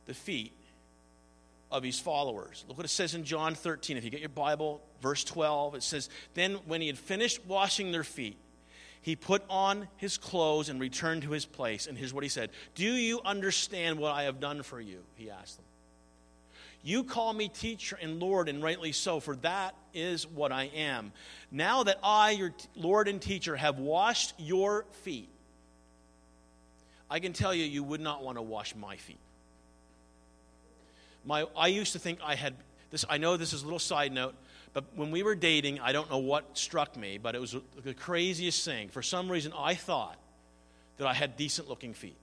[0.05, 0.53] the feet
[1.71, 2.63] of his followers.
[2.67, 3.97] Look what it says in John 13.
[3.97, 7.91] If you get your Bible, verse 12, it says, Then when he had finished washing
[7.91, 8.37] their feet,
[9.05, 11.85] he put on his clothes and returned to his place.
[11.85, 15.03] And here's what he said Do you understand what I have done for you?
[15.13, 15.65] He asked them.
[16.81, 21.11] You call me teacher and Lord, and rightly so, for that is what I am.
[21.51, 25.29] Now that I, your Lord and teacher, have washed your feet,
[27.07, 29.19] I can tell you, you would not want to wash my feet.
[31.23, 32.55] My, I used to think I had
[32.89, 33.05] this.
[33.07, 34.33] I know this is a little side note,
[34.75, 37.93] but when we were dating, I don't know what struck me, but it was the
[37.93, 38.89] craziest thing.
[38.89, 40.17] For some reason, I thought
[40.97, 42.17] that I had decent looking feet.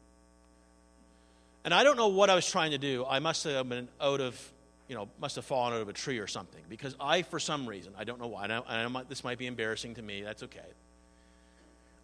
[1.65, 3.07] And I don't know what I was trying to do.
[3.09, 4.39] I must have been out of,
[4.87, 6.61] you know, must have fallen out of a tree or something.
[6.69, 9.95] Because I, for some reason, I don't know why, and I, this might be embarrassing
[9.95, 10.61] to me, that's okay.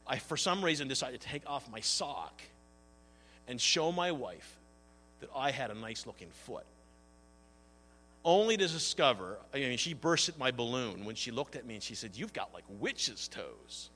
[0.07, 2.41] I, for some reason, decided to take off my sock
[3.47, 4.57] and show my wife
[5.21, 6.65] that I had a nice looking foot.
[8.29, 11.73] Only to discover, I mean, she burst at my balloon when she looked at me
[11.73, 13.89] and she said, You've got like witch's toes.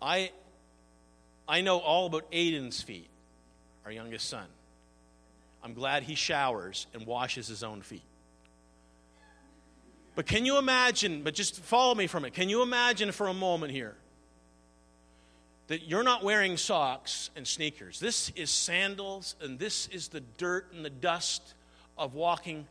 [0.00, 0.30] I,
[1.48, 3.10] I know all about Aiden's feet,
[3.84, 4.46] our youngest son.
[5.60, 8.04] I'm glad he showers and washes his own feet.
[10.14, 13.34] But can you imagine, but just follow me from it, can you imagine for a
[13.34, 13.96] moment here
[15.68, 18.00] that you're not wearing socks and sneakers?
[18.00, 21.54] This is sandals, and this is the dirt and the dust
[21.96, 22.66] of walking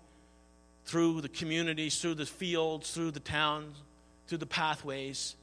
[0.86, 3.76] through the communities, through the fields, through the towns,
[4.28, 5.36] through the pathways.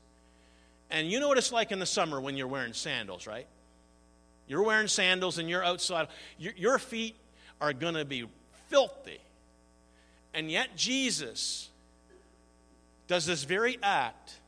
[0.90, 3.46] And you know what it's like in the summer when you're wearing sandals, right?
[4.46, 6.08] You're wearing sandals and you're outside.
[6.38, 7.14] Your, your feet
[7.60, 8.26] are going to be
[8.68, 9.20] filthy.
[10.34, 11.68] And yet, Jesus
[13.06, 14.39] does this very act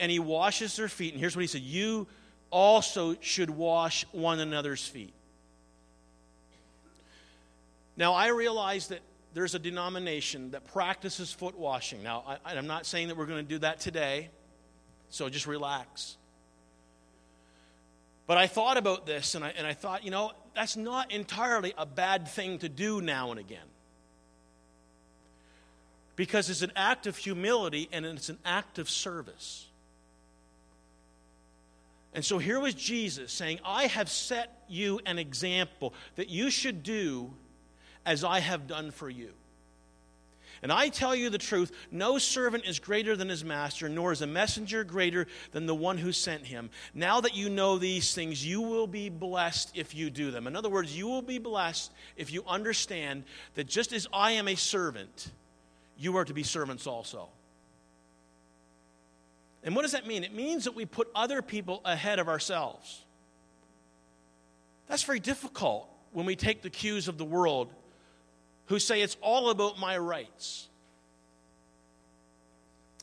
[0.00, 1.12] and he washes their feet.
[1.12, 2.06] And here's what he said You
[2.50, 5.12] also should wash one another's feet.
[7.96, 9.00] Now, I realize that
[9.34, 12.02] there's a denomination that practices foot washing.
[12.02, 14.30] Now, I, am not saying that we're going to do that today.
[15.10, 16.16] So just relax.
[18.26, 21.72] But I thought about this and I, and I thought, you know, that's not entirely
[21.78, 23.66] a bad thing to do now and again.
[26.14, 29.67] Because it's an act of humility and it's an act of service.
[32.14, 36.82] And so here was Jesus saying, I have set you an example that you should
[36.82, 37.32] do
[38.06, 39.32] as I have done for you.
[40.62, 44.22] And I tell you the truth no servant is greater than his master, nor is
[44.22, 46.70] a messenger greater than the one who sent him.
[46.94, 50.46] Now that you know these things, you will be blessed if you do them.
[50.46, 54.48] In other words, you will be blessed if you understand that just as I am
[54.48, 55.30] a servant,
[55.96, 57.28] you are to be servants also.
[59.62, 60.24] And what does that mean?
[60.24, 63.04] It means that we put other people ahead of ourselves.
[64.86, 67.72] That's very difficult when we take the cues of the world
[68.66, 70.68] who say it's all about my rights.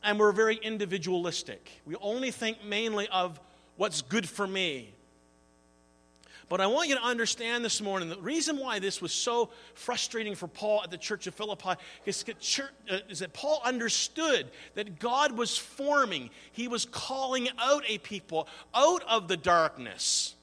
[0.04, 1.82] And we're very individualistic.
[1.86, 3.40] We only think mainly of
[3.78, 4.95] what's good for me.
[6.48, 10.36] But I want you to understand this morning the reason why this was so frustrating
[10.36, 11.72] for Paul at the church of Philippi
[12.06, 18.48] is, uh, that Paul understood that God was forming, he was calling out a people
[18.76, 20.36] out of the darkness.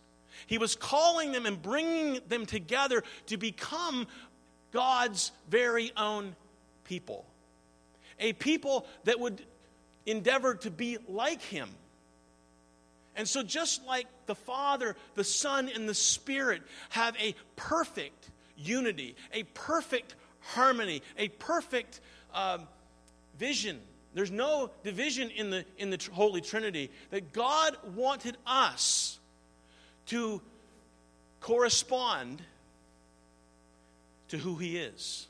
[0.48, 4.08] He was calling them and bringing them together to become
[4.72, 6.34] God's very own
[6.84, 7.24] people.
[8.18, 9.40] A people that would
[10.04, 11.68] endeavor to be like Him.
[13.14, 19.16] And so, just like the Father, the Son, and the Spirit have a perfect unity,
[19.32, 22.00] a perfect harmony, a perfect
[22.34, 22.66] um,
[23.38, 23.80] vision.
[24.14, 26.90] There's no division in the, in the Holy Trinity.
[27.10, 29.18] That God wanted us
[30.06, 30.40] to
[31.40, 32.42] correspond
[34.28, 35.28] to who He is,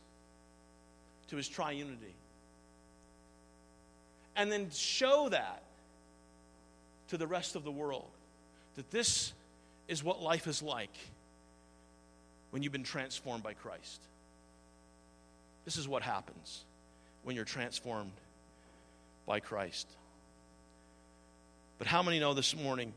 [1.28, 2.14] to His triunity.
[4.37, 5.62] And then show that
[7.12, 8.08] to the rest of the world
[8.74, 9.34] that this
[9.86, 10.96] is what life is like
[12.50, 14.00] when you've been transformed by Christ.
[15.66, 16.64] This is what happens
[17.22, 18.12] when you're transformed
[19.26, 19.86] by Christ.
[21.76, 22.94] But how many know this morning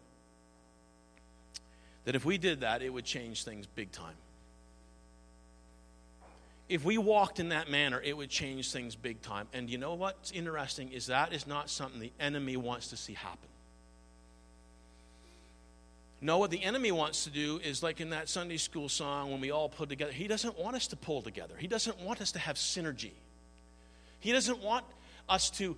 [2.06, 4.16] that if we did that, it would change things big time?
[6.70, 9.50] If we walked in that manner, it would change things big time.
[9.52, 13.16] And you know what's interesting is that is not something the enemy wants to see
[13.16, 13.50] happen.
[16.26, 19.40] No, what the enemy wants to do is like in that Sunday school song when
[19.40, 21.54] we all put together, he doesn't want us to pull together.
[21.56, 23.12] He doesn't want us to have synergy.
[24.22, 24.86] He doesn't want
[25.30, 25.78] us to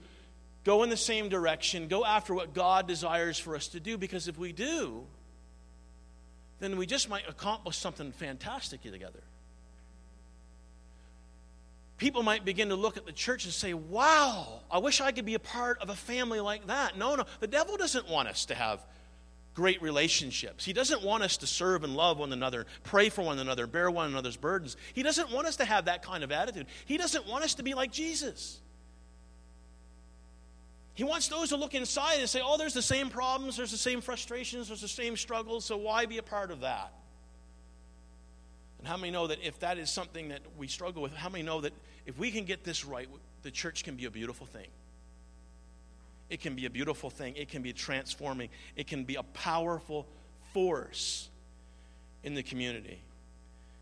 [0.64, 4.30] go in the same direction, go after what God desires for us to do, because
[4.30, 5.04] if we do,
[6.62, 9.24] then we just might accomplish something fantastic together.
[11.98, 15.26] People might begin to look at the church and say, Wow, I wish I could
[15.26, 16.98] be a part of a family like that.
[16.98, 18.80] No, no, the devil doesn't want us to have
[19.58, 20.64] great relationships.
[20.64, 23.90] He doesn't want us to serve and love one another, pray for one another, bear
[23.90, 24.78] one another's burdens.
[24.94, 26.68] He doesn't want us to have that kind of attitude.
[26.86, 28.60] He doesn't want us to be like Jesus.
[30.94, 33.78] He wants those to look inside and say, oh, there's the same problems, there's the
[33.78, 36.94] same frustrations, there's the same struggles, so why be a part of that?
[38.78, 41.44] And how many know that if that is something that we struggle with, how many
[41.44, 41.74] know that
[42.06, 43.10] if we can get this right,
[43.42, 44.68] the church can be a beautiful thing?
[46.30, 47.36] It can be a beautiful thing.
[47.36, 48.50] It can be transforming.
[48.76, 50.08] It can be a powerful
[50.54, 51.30] force
[52.24, 53.02] in the community.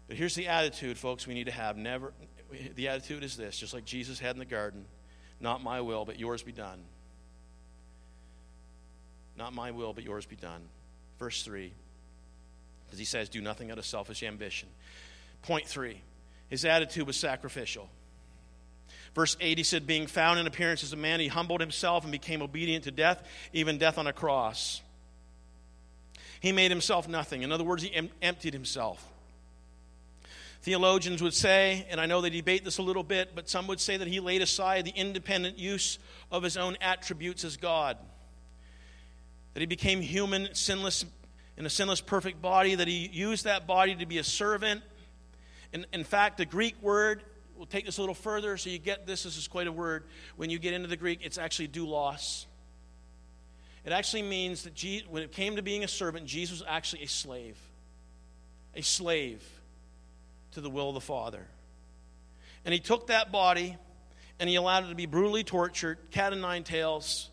[0.07, 1.77] But here's the attitude, folks, we need to have.
[1.77, 2.13] Never
[2.75, 4.85] the attitude is this, just like Jesus had in the garden,
[5.39, 6.79] not my will, but yours be done.
[9.37, 10.61] Not my will, but yours be done.
[11.19, 11.73] Verse 3.
[12.85, 14.69] Because he says, do nothing out of selfish ambition.
[15.41, 15.99] Point 3.
[16.47, 17.89] His attitude was sacrificial.
[19.16, 22.11] Verse 8, he said, Being found in appearance as a man, he humbled himself and
[22.11, 24.82] became obedient to death, even death on a cross.
[26.41, 27.41] He made himself nothing.
[27.41, 29.03] In other words, he em- emptied himself.
[30.63, 33.80] Theologians would say, and I know they debate this a little bit, but some would
[33.80, 35.97] say that he laid aside the independent use
[36.30, 37.97] of his own attributes as God.
[39.53, 41.05] That he became human, sinless,
[41.55, 44.82] in a sinless, perfect body, that he used that body to be a servant.
[45.72, 47.24] In, in fact, the Greek word
[47.55, 49.23] we'll take this a little further so you get this.
[49.23, 50.03] This is quite a word.
[50.35, 52.45] When you get into the Greek, it's actually doulos.
[53.85, 57.03] It actually means that Je- when it came to being a servant, Jesus was actually
[57.03, 57.57] a slave.
[58.75, 59.43] A slave
[60.51, 61.45] to the will of the Father.
[62.65, 63.77] And he took that body
[64.39, 67.29] and he allowed it to be brutally tortured, cat and nine tails,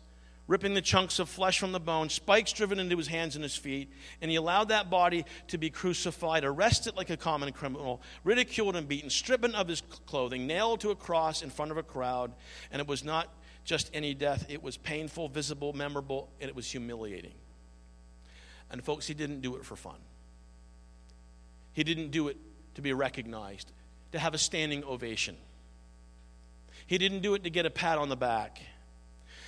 [0.47, 3.55] ripping the chunks of flesh from the bone, spikes driven into his hands and his
[3.55, 3.91] feet,
[4.21, 8.87] and he allowed that body to be crucified, arrested like a common criminal, ridiculed and
[8.87, 12.33] beaten, stripping of his clothing, nailed to a cross in front of a crowd.
[12.71, 13.29] And it was not
[13.63, 17.33] just any death, it was painful, visible, memorable, and it was humiliating.
[18.69, 19.99] And folks, he didn't do it for fun.
[21.71, 22.37] He didn't do it
[22.75, 23.71] to be recognized,
[24.11, 25.37] to have a standing ovation.
[26.85, 28.61] He didn't do it to get a pat on the back.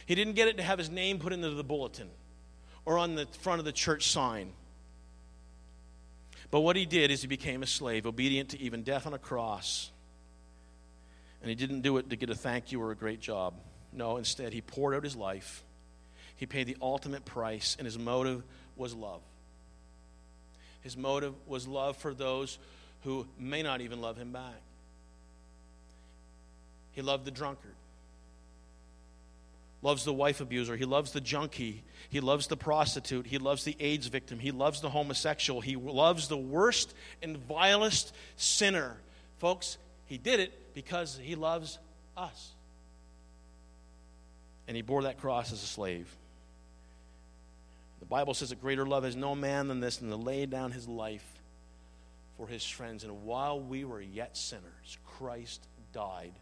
[0.05, 2.09] He didn't get it to have his name put into the bulletin
[2.85, 4.53] or on the front of the church sign.
[6.51, 9.19] But what he did is he became a slave, obedient to even death on a
[9.19, 9.91] cross.
[11.41, 13.55] And he didn't do it to get a thank you or a great job.
[13.91, 15.63] No, instead, he poured out his life.
[16.35, 18.43] He paid the ultimate price, and his motive
[18.75, 19.21] was love.
[20.81, 22.59] His motive was love for those
[23.03, 24.61] who may not even love him back.
[26.91, 27.75] He loved the drunkard
[29.85, 30.75] loves the wife abuser.
[30.75, 31.83] He loves the junkie.
[32.09, 33.27] He loves the prostitute.
[33.27, 34.39] He loves the AIDS victim.
[34.39, 35.61] He loves the homosexual.
[35.61, 38.97] He loves the worst and vilest sinner.
[39.37, 39.77] Folks,
[40.07, 41.77] he did it because he loves
[42.17, 42.51] us.
[44.67, 46.13] And he bore that cross as a slave.
[47.99, 50.71] The Bible says that greater love has no man than this, than to lay down
[50.71, 51.25] his life
[52.37, 53.03] for his friends.
[53.03, 55.61] And while we were yet sinners, Christ
[55.93, 56.33] died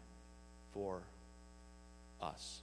[0.72, 1.02] for
[2.22, 2.62] us.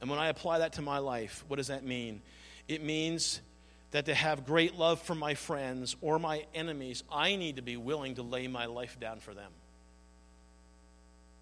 [0.00, 2.22] And when I apply that to my life, what does that mean?
[2.68, 3.40] It means
[3.90, 7.76] that to have great love for my friends or my enemies, I need to be
[7.76, 9.50] willing to lay my life down for them.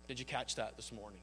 [0.09, 1.21] Did you catch that this morning?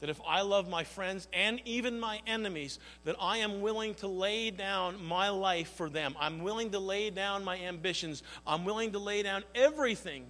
[0.00, 4.08] that if I love my friends and even my enemies, that I am willing to
[4.08, 6.14] lay down my life for them.
[6.20, 8.22] I'm willing to lay down my ambitions.
[8.46, 10.26] I'm willing to lay down everything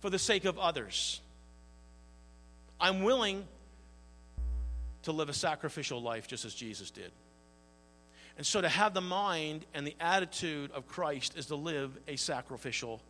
[0.00, 1.20] for the sake of others.
[2.80, 3.46] I'm willing
[5.08, 7.10] to live a sacrificial life just as Jesus did.
[8.36, 12.16] And so to have the mind and the attitude of Christ is to live a
[12.16, 13.00] sacrificial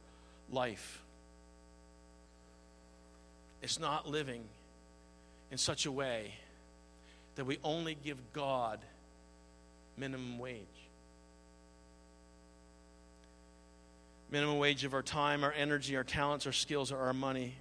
[0.48, 1.02] life.
[3.62, 4.42] It's not living
[5.50, 6.34] in such a way
[7.34, 8.78] that we only give God
[9.96, 10.62] minimum wage.
[14.30, 17.56] Minimum wage of our time, our energy, our talents, our skills, or our money.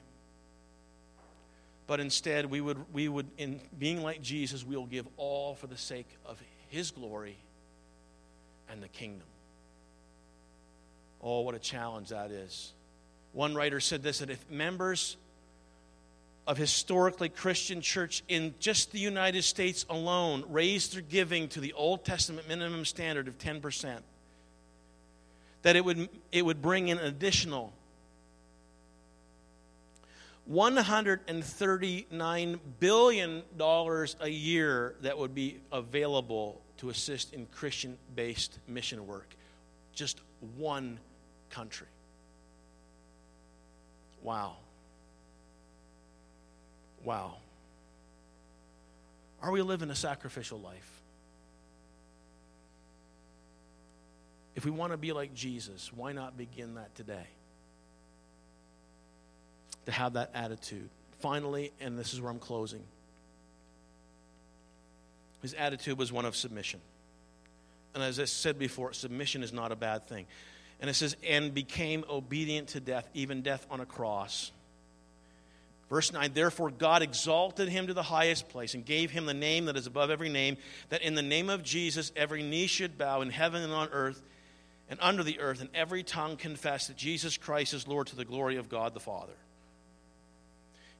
[1.88, 5.68] But instead, we would, we would, in being like Jesus, we will give all for
[5.68, 7.38] the sake of His glory
[8.70, 9.28] and the kingdom.
[11.22, 12.74] Oh, what a challenge that is.
[13.32, 15.16] One writer said this that if members
[16.46, 21.74] of historically Christian church in just the United States alone raised their giving to the
[21.74, 24.00] Old Testament minimum standard of 10%,
[25.64, 27.74] that it would, it would bring in an additional
[30.52, 39.28] $139 billion a year that would be available to assist in Christian based mission work.
[39.94, 40.22] Just
[40.58, 41.00] one
[41.50, 41.88] country.
[44.22, 44.58] Wow.
[47.04, 47.38] Wow.
[49.42, 50.92] Are we living a sacrificial life?
[54.56, 57.28] If we want to be like Jesus, why not begin that today?
[59.88, 60.90] To have that attitude.
[61.20, 62.84] Finally, and this is where I'm closing,
[65.42, 66.82] his attitude was one of submission.
[67.96, 70.26] And as I said before, submission is not a bad thing.
[70.82, 74.52] And it says, and became obedient to death, even death on a cross.
[75.90, 79.66] Verse 9, therefore God exalted him to the highest place and gave him the name
[79.66, 80.58] that is above every name,
[80.90, 84.22] that in the name of Jesus every knee should bow in heaven and on earth
[84.90, 88.26] and under the earth, and every tongue confess that Jesus Christ is Lord to the
[88.26, 89.34] glory of God the Father.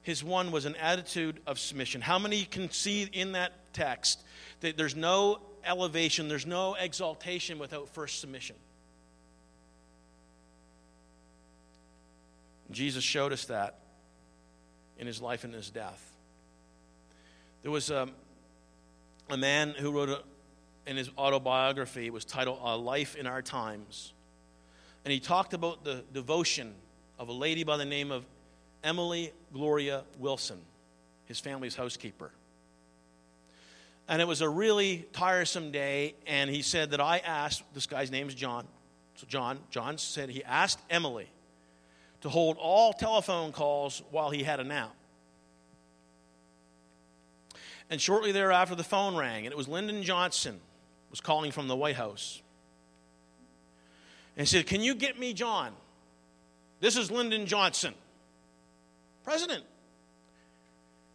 [0.08, 2.00] His one was an attitude of submission.
[2.00, 4.24] How many can see in that text
[4.60, 8.56] that there's no elevation, there's no exaltation without first submission?
[12.70, 13.80] Jesus showed us that
[14.96, 16.02] in his life and his death.
[17.60, 18.08] There was a,
[19.28, 20.22] a man who wrote a,
[20.86, 24.14] in his autobiography, it was titled A Life in Our Times.
[25.04, 26.72] And he talked about the devotion
[27.18, 28.24] of a lady by the name of
[28.82, 30.58] Emily Gloria Wilson,
[31.26, 32.30] his family's housekeeper.
[34.08, 38.10] And it was a really tiresome day, and he said that I asked, this guy's
[38.10, 38.66] name is John.
[39.16, 41.28] So John, John said he asked Emily
[42.22, 44.94] to hold all telephone calls while he had a nap.
[47.90, 50.60] And shortly thereafter, the phone rang, and it was Lyndon Johnson
[51.10, 52.42] was calling from the White House.
[54.36, 55.72] And he said, Can you get me John?
[56.80, 57.94] This is Lyndon Johnson,
[59.28, 59.62] President.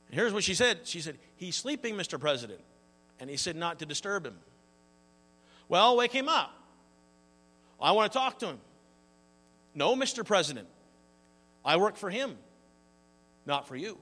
[0.05, 2.19] And here's what she said She said, He's sleeping, Mr.
[2.19, 2.59] President.
[3.19, 4.35] And he said, Not to disturb him.
[5.67, 6.53] Well, wake him up.
[7.81, 8.59] I want to talk to him.
[9.73, 10.23] No, Mr.
[10.23, 10.67] President.
[11.65, 12.37] I work for him,
[13.47, 13.97] not for you.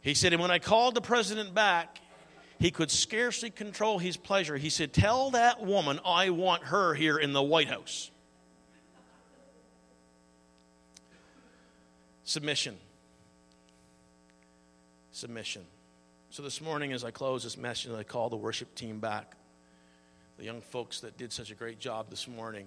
[0.00, 1.98] He said, and when I called the president back,
[2.58, 4.56] he could scarcely control his pleasure.
[4.56, 8.10] He said, Tell that woman I want her here in the White House.
[12.24, 12.76] Submission.
[15.12, 15.62] Submission.
[16.30, 19.36] So this morning, as I close this message, I call the worship team back.
[20.38, 22.66] The young folks that did such a great job this morning.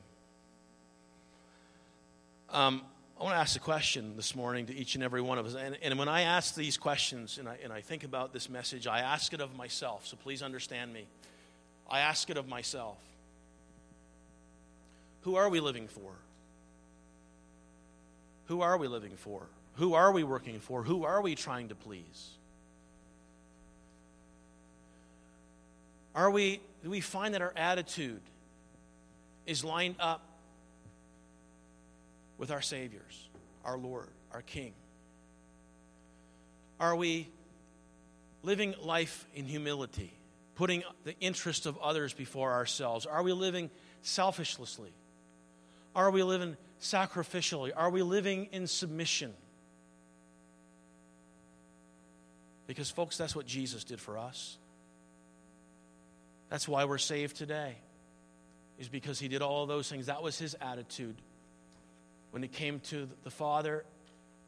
[2.49, 2.81] Um,
[3.19, 5.55] I want to ask a question this morning to each and every one of us.
[5.55, 8.85] And, and when I ask these questions and I, and I think about this message,
[8.85, 10.05] I ask it of myself.
[10.05, 11.07] So please understand me.
[11.89, 12.97] I ask it of myself.
[15.21, 16.13] Who are we living for?
[18.47, 19.47] Who are we living for?
[19.75, 20.83] Who are we working for?
[20.83, 22.31] Who are we trying to please?
[26.15, 28.21] Are we, do we find that our attitude
[29.45, 30.21] is lined up
[32.37, 33.29] with our Saviors,
[33.63, 34.73] our Lord, our King?
[36.79, 37.29] Are we
[38.43, 40.11] living life in humility,
[40.55, 43.05] putting the interest of others before ourselves?
[43.05, 43.69] Are we living
[44.01, 44.93] selfishly?
[45.95, 47.71] Are we living sacrificially?
[47.75, 49.33] Are we living in submission?
[52.67, 54.57] Because, folks, that's what Jesus did for us.
[56.49, 57.75] That's why we're saved today,
[58.79, 60.05] is because he did all those things.
[60.05, 61.15] That was his attitude
[62.31, 63.83] when it came to the Father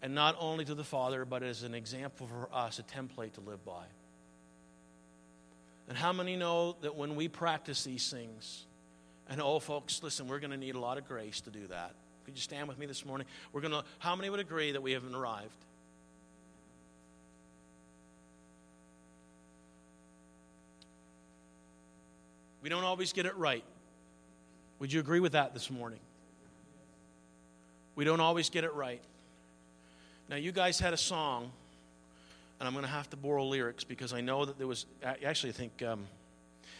[0.01, 3.41] and not only to the Father, but as an example for us, a template to
[3.41, 3.83] live by.
[5.89, 8.65] And how many know that when we practice these things,
[9.29, 11.95] and oh, folks, listen, we're going to need a lot of grace to do that.
[12.29, 13.25] Could you stand with me this morning?
[13.51, 15.49] We're going to, how many would agree that we haven't arrived?
[22.61, 23.63] We don't always get it right.
[24.77, 25.97] Would you agree with that this morning?
[27.95, 29.01] We don't always get it right.
[30.29, 31.49] Now, you guys had a song,
[32.59, 35.49] and I'm going to have to borrow lyrics because I know that there was, actually,
[35.49, 36.05] I think, um,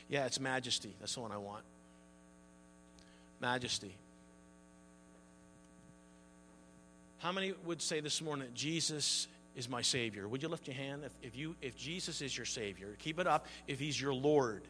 [0.10, 0.93] yeah, it's Majesty.
[1.00, 1.64] That's the one I want.
[3.41, 3.95] Majesty.
[7.20, 10.28] How many would say this morning that Jesus is my Savior?
[10.28, 12.95] Would you lift your hand if, if, you, if Jesus is your Savior?
[12.99, 13.45] Keep it up.
[13.67, 14.63] If He's your Lord,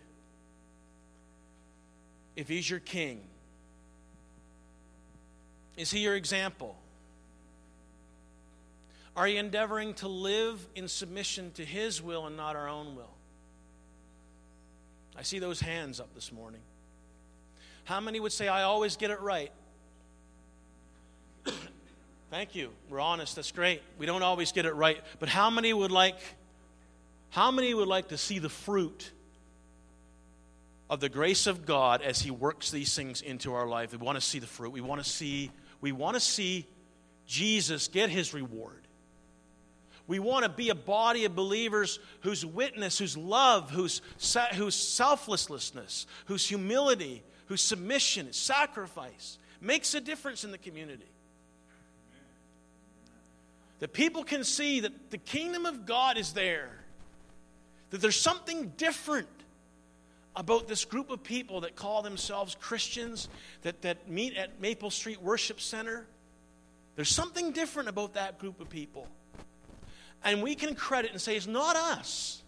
[2.36, 3.22] if He's your King,
[5.78, 6.76] is He your example?
[9.16, 13.14] Are you endeavoring to live in submission to His will and not our own will?
[15.16, 16.62] I see those hands up this morning.
[17.84, 19.52] How many would say, I always get it right?
[22.30, 22.70] Thank you.
[22.90, 23.36] We're honest.
[23.36, 23.82] That's great.
[23.98, 25.02] We don't always get it right.
[25.20, 26.16] But how many would like
[27.32, 29.12] how many would like to see the fruit
[30.90, 33.92] of the grace of God as he works these things into our life?
[33.92, 34.72] We want to see the fruit.
[34.72, 35.50] We want to see
[35.82, 36.68] we want to see
[37.26, 38.76] Jesus get his reward.
[40.06, 44.02] We want to be a body of believers whose witness, whose love, whose,
[44.56, 51.06] whose selflessness, whose humility, whose submission, sacrifice makes a difference in the community
[53.80, 56.70] that people can see that the kingdom of God is there,
[57.90, 59.28] that there's something different
[60.36, 63.30] about this group of people that call themselves Christians,
[63.64, 66.06] that, that meet at Maple Street Worship Center.
[66.96, 69.08] There's something different about that group of people.
[70.24, 72.44] And we can credit and say, it's not us,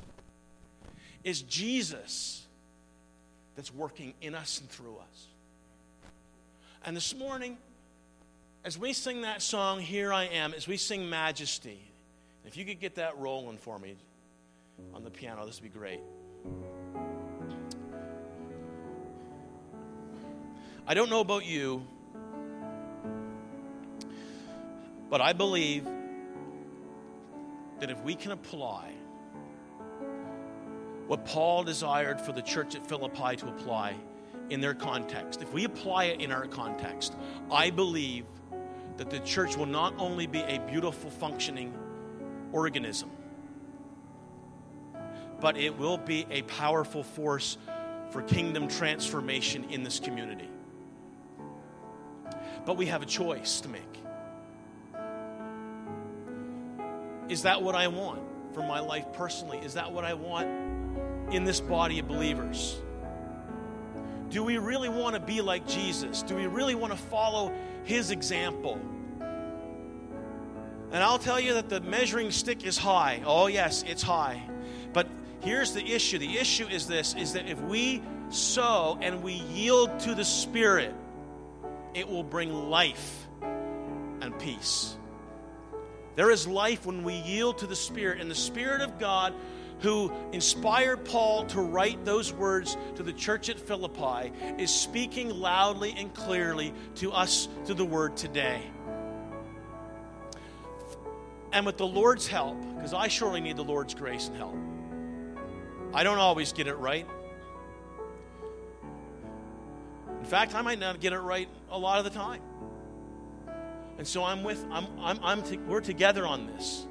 [1.24, 2.46] it's Jesus
[3.56, 5.28] that's working in us and through us.
[6.86, 7.58] And this morning,
[8.64, 11.82] as we sing that song, Here I Am, as we sing Majesty,
[12.46, 13.96] if you could get that rolling for me
[14.94, 16.00] on the piano, this would be great.
[20.88, 21.86] I don't know about you,
[25.10, 25.88] but I believe
[27.80, 28.92] that if we can apply
[31.08, 33.96] what Paul desired for the church at Philippi to apply
[34.50, 37.16] in their context, if we apply it in our context,
[37.50, 38.26] I believe
[39.02, 41.74] that the church will not only be a beautiful, functioning
[42.52, 43.10] organism,
[45.40, 47.58] but it will be a powerful force
[48.12, 50.48] for kingdom transformation in this community.
[52.64, 53.82] But we have a choice to make.
[57.28, 58.22] Is that what I want
[58.54, 59.58] for my life personally?
[59.66, 60.48] Is that what I want
[61.34, 62.80] in this body of believers?
[64.30, 66.22] Do we really want to be like Jesus?
[66.22, 67.52] Do we really want to follow
[67.84, 68.80] his example?
[70.92, 73.22] And I'll tell you that the measuring stick is high.
[73.26, 74.42] Oh, yes, it's high.
[74.92, 75.08] But
[75.42, 80.00] here's the issue the issue is this is that if we sow and we yield
[80.02, 80.94] to the Spirit,
[81.94, 84.98] it will bring life and peace.
[86.16, 89.34] There is life when we yield to the Spirit, and the Spirit of God
[89.82, 95.96] who inspired Paul to write those words to the church at Philippi, is speaking loudly
[95.98, 98.62] and clearly to us through the word today.
[101.54, 104.56] And with the Lord's help, because I surely need the Lord's grace and help,
[105.94, 107.06] I don't always get it right.
[110.20, 112.42] In fact, I might not get it right a lot of the time.
[113.98, 116.88] And so I'm with, I'm, I'm, I'm we're together on this.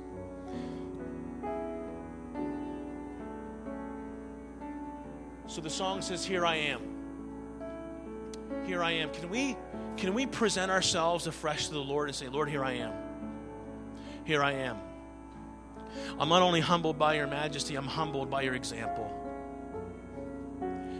[5.46, 6.80] So the song says, Here I am.
[8.66, 9.10] Here I am.
[9.10, 9.56] Can we,
[9.96, 12.92] can we present ourselves afresh to the Lord and say, Lord, here I am.
[14.30, 14.78] Here I am.
[16.20, 19.10] I'm not only humbled by your majesty, I'm humbled by your example.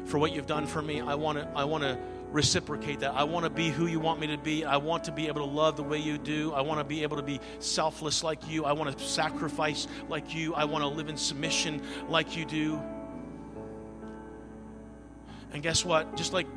[0.07, 1.97] For what you've done for me, I want to I want to
[2.33, 3.15] reciprocate that.
[3.15, 4.65] I want to be who you want me to be.
[4.65, 6.53] I want to be able to love the way you do.
[6.53, 8.65] I want to be able to be selfless like you.
[8.65, 10.53] I want to sacrifice like you.
[10.55, 12.83] I want to live in submission like you do.
[15.53, 16.17] And guess what?
[16.17, 16.49] Just like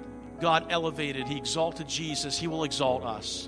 [0.41, 3.47] God elevated, He exalted Jesus, He will exalt us.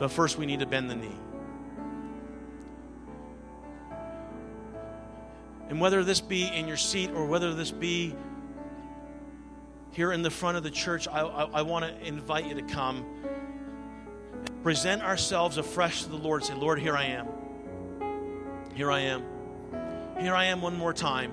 [0.00, 1.16] But first, we need to bend the knee.
[5.68, 8.16] And whether this be in your seat or whether this be
[9.92, 12.62] here in the front of the church, I, I, I want to invite you to
[12.62, 13.04] come
[14.62, 16.44] present ourselves afresh to the Lord.
[16.44, 17.28] Say, Lord, here I am.
[18.74, 19.22] Here I am.
[20.18, 21.32] Here I am one more time.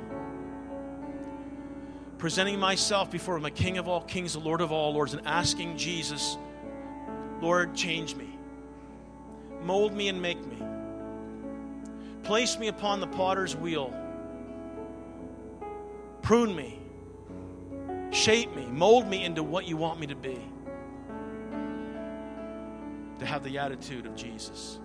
[2.18, 5.78] Presenting myself before my King of all kings, the Lord of all lords, and asking
[5.78, 6.38] Jesus,
[7.42, 8.37] Lord, change me.
[9.68, 10.64] Mold me and make me.
[12.24, 13.94] Place me upon the potter's wheel.
[16.22, 16.80] Prune me.
[18.12, 18.66] Shape me.
[18.68, 20.40] Mold me into what you want me to be.
[23.20, 24.80] To have the attitude of Jesus.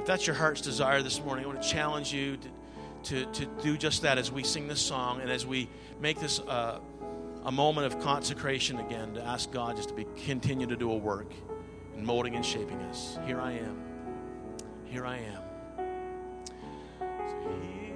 [0.00, 2.38] If that's your heart's desire this morning, I want to challenge you
[3.04, 5.70] to, to, to do just that as we sing this song and as we
[6.00, 6.80] make this uh,
[7.44, 10.96] a moment of consecration again to ask God just to be, continue to do a
[10.96, 11.32] work
[11.98, 13.18] in molding and shaping us.
[13.26, 13.82] Here I am.
[14.86, 15.48] Here I am.
[17.48, 17.87] covered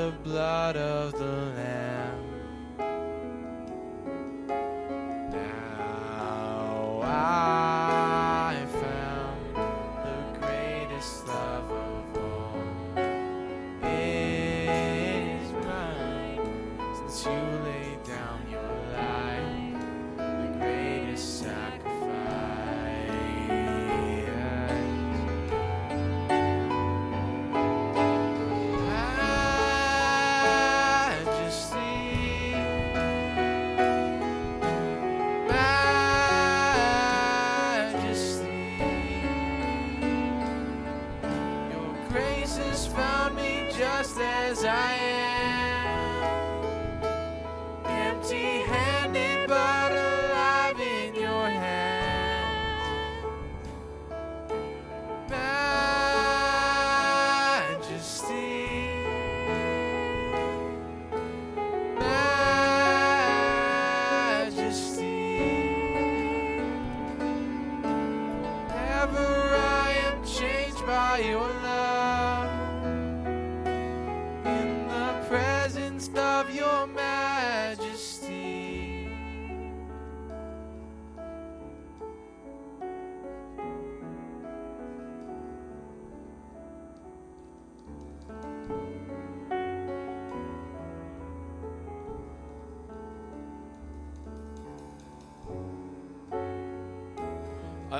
[0.00, 0.69] the blood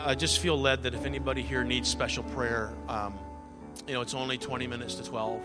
[0.04, 3.18] I, just feel led that if anybody here needs special prayer, um,
[3.86, 5.42] you know, it's only 20 minutes to 12.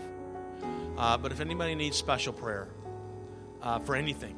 [0.96, 2.68] Uh, but if anybody needs special prayer
[3.62, 4.36] uh, for anything,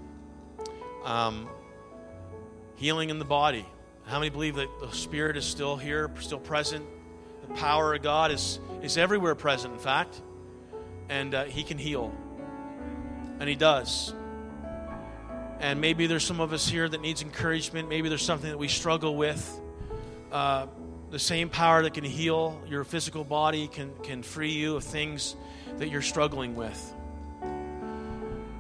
[1.04, 1.48] um,
[2.76, 3.64] healing in the body,
[4.06, 6.84] how many believe that the Spirit is still here, still present?
[7.46, 10.20] The power of God is, is everywhere present, in fact.
[11.08, 12.12] And uh, He can heal.
[13.38, 14.14] And He does.
[15.60, 17.88] And maybe there's some of us here that needs encouragement.
[17.88, 19.60] Maybe there's something that we struggle with.
[20.30, 20.66] Uh,
[21.10, 25.36] the same power that can heal your physical body can, can free you of things
[25.78, 26.94] that you're struggling with.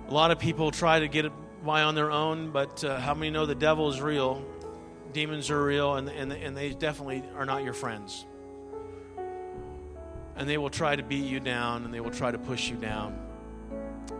[0.08, 3.12] A lot of people try to get it by on their own, but uh, how
[3.14, 4.42] many know the devil is real?
[5.12, 8.24] Demons are real, and, and, and they definitely are not your friends.
[10.36, 12.76] And they will try to beat you down and they will try to push you
[12.76, 13.18] down.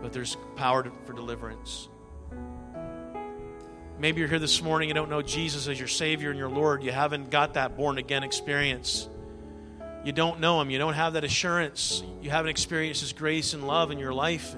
[0.02, 1.88] But there's power to, for deliverance.
[4.00, 6.84] Maybe you're here this morning, you don't know Jesus as your Savior and your Lord.
[6.84, 9.08] You haven't got that born again experience.
[10.04, 10.70] You don't know Him.
[10.70, 12.04] You don't have that assurance.
[12.22, 14.54] You haven't experienced His grace and love in your life.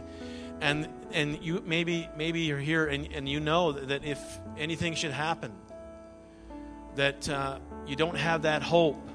[0.61, 4.21] And, and you maybe, maybe you're here and, and you know that if
[4.59, 5.53] anything should happen,
[6.97, 9.09] that uh, you don't have that hope.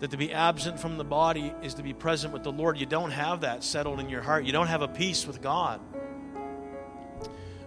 [0.00, 2.76] That to be absent from the body is to be present with the Lord.
[2.76, 4.44] You don't have that settled in your heart.
[4.44, 5.80] You don't have a peace with God.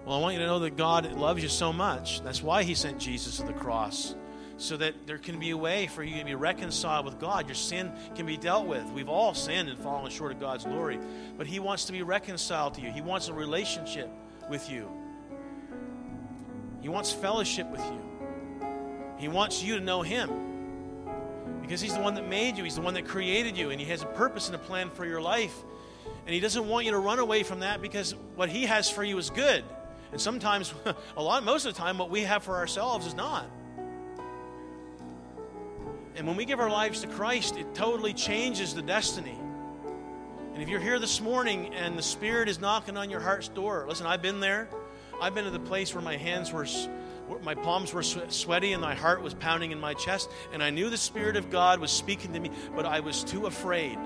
[0.05, 2.21] Well, I want you to know that God loves you so much.
[2.21, 4.13] That's why He sent Jesus to the cross,
[4.57, 7.47] so that there can be a way for you to be reconciled with God.
[7.47, 8.83] Your sin can be dealt with.
[8.91, 10.99] We've all sinned and fallen short of God's glory,
[11.39, 12.91] but He wants to be reconciled to you.
[12.91, 14.07] He wants a relationship
[14.47, 14.87] with you,
[16.81, 18.01] He wants fellowship with you.
[19.17, 20.29] He wants you to know Him
[21.61, 23.87] because He's the one that made you, He's the one that created you, and He
[23.87, 25.63] has a purpose and a plan for your life.
[26.27, 29.03] And He doesn't want you to run away from that because what He has for
[29.03, 29.63] you is good.
[30.15, 30.73] And sometimes,
[31.17, 33.51] a lot, most of the time, what we have for ourselves is not.
[36.15, 39.37] And when we give our lives to Christ, it totally changes the destiny.
[40.53, 43.83] And if you're here this morning and the Spirit is knocking on your heart's door,
[43.89, 44.69] listen, I've been there.
[45.21, 46.65] I've been to the place where my hands were,
[47.43, 50.29] my palms were sweaty and my heart was pounding in my chest.
[50.53, 53.47] And I knew the Spirit of God was speaking to me, but I was too
[53.47, 53.97] afraid.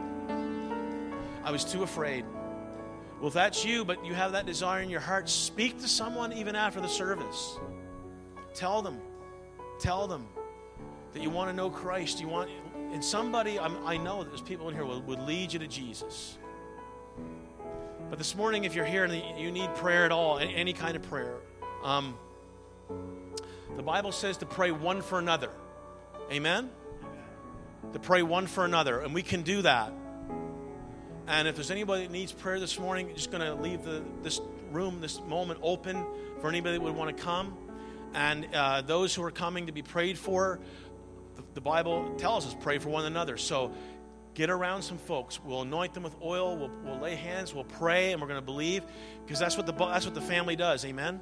[1.43, 2.25] I was too afraid.
[3.19, 6.31] Well, if that's you, but you have that desire in your heart, speak to someone
[6.31, 7.57] even after the service.
[8.53, 8.99] Tell them.
[9.79, 10.25] Tell them
[11.13, 12.21] that you want to know Christ.
[12.21, 12.49] You want,
[12.93, 16.37] and somebody, I'm, i know there's people in here would, would lead you to Jesus.
[18.09, 21.03] But this morning, if you're here and you need prayer at all, any kind of
[21.03, 21.35] prayer,
[21.83, 22.17] um,
[23.75, 25.51] the Bible says to pray one for another.
[26.31, 26.69] Amen?
[27.93, 29.01] To pray one for another.
[29.01, 29.93] And we can do that.
[31.29, 34.41] And if there's anybody that needs prayer this morning, just going to leave the, this
[34.71, 36.03] room, this moment open
[36.41, 37.55] for anybody that would want to come.
[38.15, 40.59] And uh, those who are coming to be prayed for,
[41.53, 43.37] the Bible tells us pray for one another.
[43.37, 43.71] So
[44.33, 45.39] get around some folks.
[45.39, 46.57] We'll anoint them with oil.
[46.57, 47.53] We'll, we'll lay hands.
[47.53, 48.83] We'll pray, and we're going to believe
[49.23, 50.83] because that's what the that's what the family does.
[50.83, 51.19] Amen.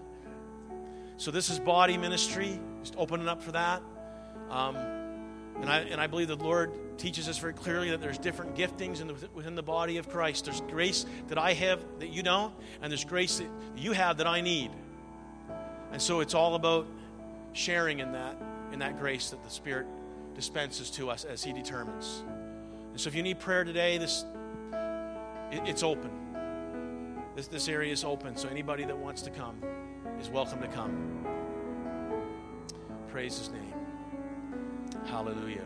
[1.17, 2.61] So this is body ministry.
[2.79, 3.81] Just opening up for that.
[4.49, 4.96] Um,
[5.61, 9.01] and I and I believe the Lord teaches us very clearly that there's different giftings
[9.01, 10.45] in the, within the body of Christ.
[10.45, 14.27] There's grace that I have that you don't, and there's grace that you have that
[14.27, 14.71] I need.
[15.91, 16.87] And so it's all about
[17.53, 18.35] sharing in that
[18.71, 19.87] in that grace that the Spirit
[20.35, 22.23] dispenses to us as He determines.
[22.91, 24.25] And so if you need prayer today, this
[25.51, 26.11] it, it's open.
[27.35, 28.35] This this area is open.
[28.35, 29.55] So anybody that wants to come
[30.19, 31.25] is welcome to come.
[33.09, 33.66] Praise His name.
[35.07, 35.63] Hallelujah.